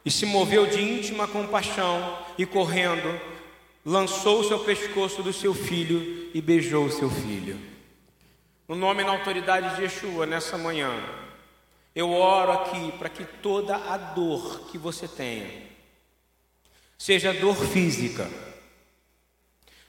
e 0.06 0.10
se 0.10 0.26
moveu 0.26 0.66
de 0.66 0.82
íntima 0.82 1.28
compaixão, 1.28 2.18
e 2.38 2.46
correndo, 2.46 3.20
lançou 3.86 4.40
o 4.40 4.44
seu 4.44 4.60
pescoço 4.60 5.22
do 5.22 5.34
seu 5.34 5.54
filho 5.54 6.30
e 6.34 6.42
beijou 6.42 6.86
o 6.86 6.92
seu 6.92 7.10
filho. 7.10 7.60
No 8.70 8.76
nome 8.76 9.04
e 9.04 9.06
na 9.06 9.12
autoridade 9.12 9.76
de 9.76 9.82
Yeshua, 9.82 10.26
nessa 10.26 10.58
manhã, 10.58 10.94
eu 12.00 12.14
oro 12.14 12.54
aqui 12.54 12.94
para 12.94 13.10
que 13.10 13.26
toda 13.26 13.76
a 13.76 13.98
dor 13.98 14.70
que 14.72 14.78
você 14.78 15.06
tenha, 15.06 15.64
seja 16.98 17.34
dor 17.34 17.58
física, 17.58 18.26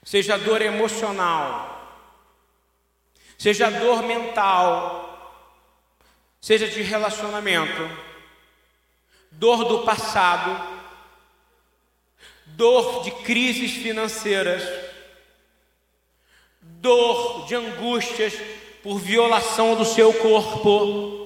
seja 0.02 0.36
dor 0.36 0.60
emocional, 0.60 2.10
seja 3.38 3.70
dor 3.70 4.02
mental, 4.02 5.46
seja 6.40 6.66
de 6.66 6.82
relacionamento, 6.82 7.88
dor 9.30 9.64
do 9.66 9.84
passado, 9.84 10.80
dor 12.44 13.04
de 13.04 13.12
crises 13.22 13.70
financeiras, 13.70 14.64
dor 16.60 17.46
de 17.46 17.54
angústias 17.54 18.34
por 18.82 18.98
violação 18.98 19.76
do 19.76 19.84
seu 19.84 20.12
corpo, 20.12 21.19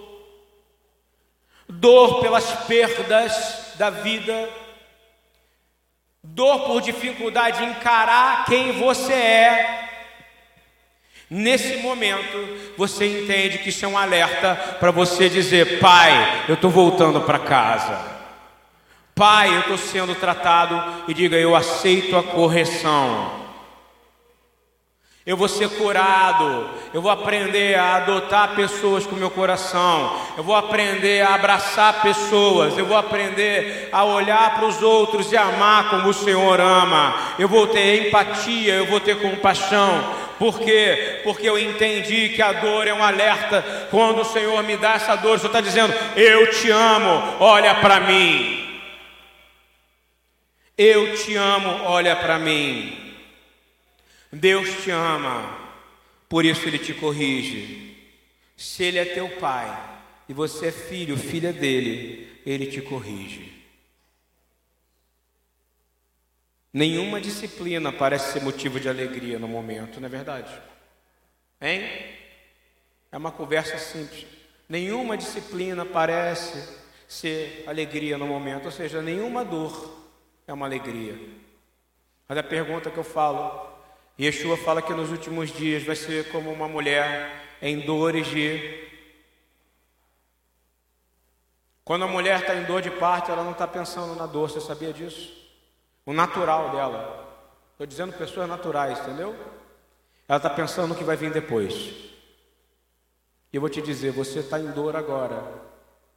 dor 1.68 2.20
pelas 2.20 2.44
perdas 2.66 3.74
da 3.76 3.90
vida, 3.90 4.48
dor 6.22 6.60
por 6.66 6.80
dificuldade 6.80 7.58
de 7.58 7.64
encarar 7.64 8.44
quem 8.46 8.72
você 8.72 9.12
é 9.12 9.84
Nesse 11.30 11.78
momento, 11.78 12.48
você 12.76 13.22
entende 13.22 13.58
que 13.58 13.70
isso 13.70 13.84
é 13.84 13.88
um 13.88 13.96
alerta 13.96 14.54
para 14.78 14.90
você 14.90 15.28
dizer: 15.28 15.80
Pai, 15.80 16.44
eu 16.48 16.54
estou 16.54 16.70
voltando 16.70 17.20
para 17.22 17.38
casa. 17.38 17.98
Pai, 19.14 19.54
eu 19.54 19.60
estou 19.60 19.78
sendo 19.78 20.14
tratado. 20.14 21.04
E 21.08 21.14
diga: 21.14 21.36
Eu 21.36 21.56
aceito 21.56 22.16
a 22.16 22.22
correção. 22.22 23.43
Eu 25.26 25.38
vou 25.38 25.48
ser 25.48 25.70
curado. 25.70 26.68
Eu 26.92 27.00
vou 27.00 27.10
aprender 27.10 27.78
a 27.78 27.96
adotar 27.96 28.54
pessoas 28.54 29.06
com 29.06 29.16
meu 29.16 29.30
coração. 29.30 30.20
Eu 30.36 30.44
vou 30.44 30.54
aprender 30.54 31.22
a 31.22 31.34
abraçar 31.34 32.02
pessoas. 32.02 32.76
Eu 32.76 32.84
vou 32.84 32.96
aprender 32.96 33.88
a 33.90 34.04
olhar 34.04 34.54
para 34.54 34.66
os 34.66 34.82
outros 34.82 35.32
e 35.32 35.36
amar 35.36 35.88
como 35.88 36.10
o 36.10 36.14
Senhor 36.14 36.60
ama. 36.60 37.14
Eu 37.38 37.48
vou 37.48 37.66
ter 37.66 38.06
empatia. 38.06 38.74
Eu 38.74 38.86
vou 38.86 39.00
ter 39.00 39.18
compaixão. 39.18 40.24
Por 40.38 40.60
quê? 40.60 41.20
Porque 41.24 41.48
eu 41.48 41.58
entendi 41.58 42.30
que 42.30 42.42
a 42.42 42.52
dor 42.52 42.86
é 42.86 42.92
um 42.92 43.02
alerta. 43.02 43.64
Quando 43.90 44.20
o 44.20 44.26
Senhor 44.26 44.62
me 44.62 44.76
dá 44.76 44.94
essa 44.94 45.16
dor, 45.16 45.36
o 45.36 45.38
Senhor 45.38 45.48
está 45.48 45.60
dizendo: 45.62 45.94
Eu 46.16 46.50
te 46.50 46.70
amo, 46.70 47.36
olha 47.40 47.76
para 47.76 48.00
mim. 48.00 48.60
Eu 50.76 51.16
te 51.16 51.34
amo, 51.34 51.84
olha 51.84 52.14
para 52.16 52.38
mim. 52.38 53.03
Deus 54.34 54.82
te 54.82 54.90
ama, 54.90 55.58
por 56.28 56.44
isso 56.44 56.66
Ele 56.66 56.78
te 56.78 56.92
corrige. 56.92 57.96
Se 58.56 58.82
Ele 58.82 58.98
é 58.98 59.04
teu 59.04 59.28
pai 59.38 60.00
e 60.28 60.32
você 60.32 60.66
é 60.66 60.72
filho, 60.72 61.16
filha 61.16 61.52
dele, 61.52 62.40
Ele 62.44 62.66
te 62.66 62.80
corrige. 62.80 63.52
Nenhuma 66.72 67.20
disciplina 67.20 67.92
parece 67.92 68.32
ser 68.32 68.42
motivo 68.42 68.80
de 68.80 68.88
alegria 68.88 69.38
no 69.38 69.46
momento, 69.46 70.00
não 70.00 70.06
é 70.06 70.10
verdade? 70.10 70.52
Hein? 71.60 71.84
É 73.12 73.16
uma 73.16 73.30
conversa 73.30 73.78
simples. 73.78 74.26
Nenhuma 74.68 75.16
disciplina 75.16 75.84
parece 75.84 76.76
ser 77.06 77.62
alegria 77.68 78.18
no 78.18 78.26
momento, 78.26 78.64
ou 78.64 78.72
seja, 78.72 79.00
nenhuma 79.00 79.44
dor 79.44 80.02
é 80.48 80.52
uma 80.52 80.66
alegria. 80.66 81.16
Mas 82.28 82.38
a 82.38 82.42
pergunta 82.42 82.90
que 82.90 82.98
eu 82.98 83.04
falo, 83.04 83.73
Yeshua 84.18 84.56
fala 84.56 84.82
que 84.82 84.92
nos 84.92 85.10
últimos 85.10 85.50
dias 85.50 85.82
vai 85.82 85.96
ser 85.96 86.30
como 86.30 86.52
uma 86.52 86.68
mulher 86.68 87.56
em 87.60 87.80
dores 87.80 88.26
de. 88.26 88.84
Quando 91.84 92.04
a 92.04 92.08
mulher 92.08 92.40
está 92.40 92.54
em 92.54 92.64
dor 92.64 92.80
de 92.80 92.90
parto, 92.90 93.30
ela 93.30 93.44
não 93.44 93.52
está 93.52 93.66
pensando 93.66 94.14
na 94.14 94.26
dor, 94.26 94.50
você 94.50 94.60
sabia 94.60 94.92
disso? 94.92 95.44
o 96.06 96.12
natural 96.12 96.70
dela. 96.70 97.24
Estou 97.72 97.86
dizendo 97.86 98.12
pessoas 98.12 98.48
naturais, 98.48 98.98
entendeu? 99.00 99.34
Ela 100.28 100.36
está 100.36 100.50
pensando 100.50 100.88
no 100.88 100.94
que 100.94 101.04
vai 101.04 101.16
vir 101.16 101.32
depois. 101.32 101.72
E 103.52 103.56
eu 103.56 103.60
vou 103.60 103.70
te 103.70 103.82
dizer: 103.82 104.12
você 104.12 104.40
está 104.40 104.58
em 104.58 104.70
dor 104.70 104.96
agora, 104.96 105.42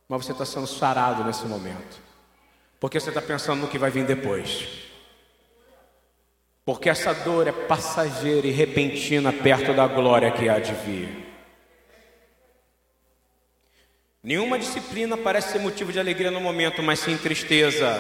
mas 0.08 0.26
você 0.26 0.32
está 0.32 0.46
sendo 0.46 0.68
sarado 0.68 1.24
nesse 1.24 1.46
momento, 1.46 2.00
porque 2.80 3.00
você 3.00 3.10
está 3.10 3.22
pensando 3.22 3.62
no 3.62 3.68
que 3.68 3.78
vai 3.78 3.90
vir 3.90 4.06
depois. 4.06 4.87
Porque 6.68 6.90
essa 6.90 7.14
dor 7.14 7.48
é 7.48 7.54
passageira 7.54 8.46
e 8.46 8.52
repentina 8.52 9.32
perto 9.32 9.74
da 9.74 9.88
glória 9.88 10.30
que 10.32 10.50
há 10.50 10.60
de 10.60 10.74
vir. 10.74 11.26
Nenhuma 14.22 14.60
disciplina 14.60 15.16
parece 15.16 15.54
ser 15.54 15.60
motivo 15.60 15.94
de 15.94 16.00
alegria 16.02 16.30
no 16.30 16.42
momento, 16.42 16.84
mas 16.84 17.00
sim 17.00 17.16
tristeza. 17.16 17.98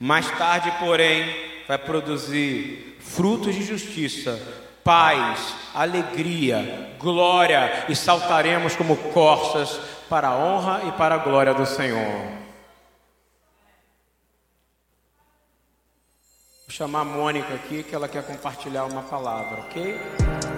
Mais 0.00 0.28
tarde, 0.36 0.72
porém, 0.80 1.32
vai 1.68 1.78
produzir 1.78 2.96
frutos 2.98 3.54
de 3.54 3.62
justiça, 3.62 4.42
paz, 4.82 5.54
alegria, 5.72 6.96
glória 6.98 7.84
e 7.88 7.94
saltaremos 7.94 8.74
como 8.74 8.96
corças 8.96 9.78
para 10.08 10.26
a 10.26 10.36
honra 10.36 10.88
e 10.88 10.92
para 10.98 11.14
a 11.14 11.18
glória 11.18 11.54
do 11.54 11.66
Senhor. 11.66 12.39
Chamar 16.80 17.02
a 17.02 17.04
Mônica 17.04 17.52
aqui 17.52 17.82
que 17.82 17.94
ela 17.94 18.08
quer 18.08 18.22
compartilhar 18.22 18.86
uma 18.86 19.02
palavra, 19.02 19.60
ok? 19.60 20.49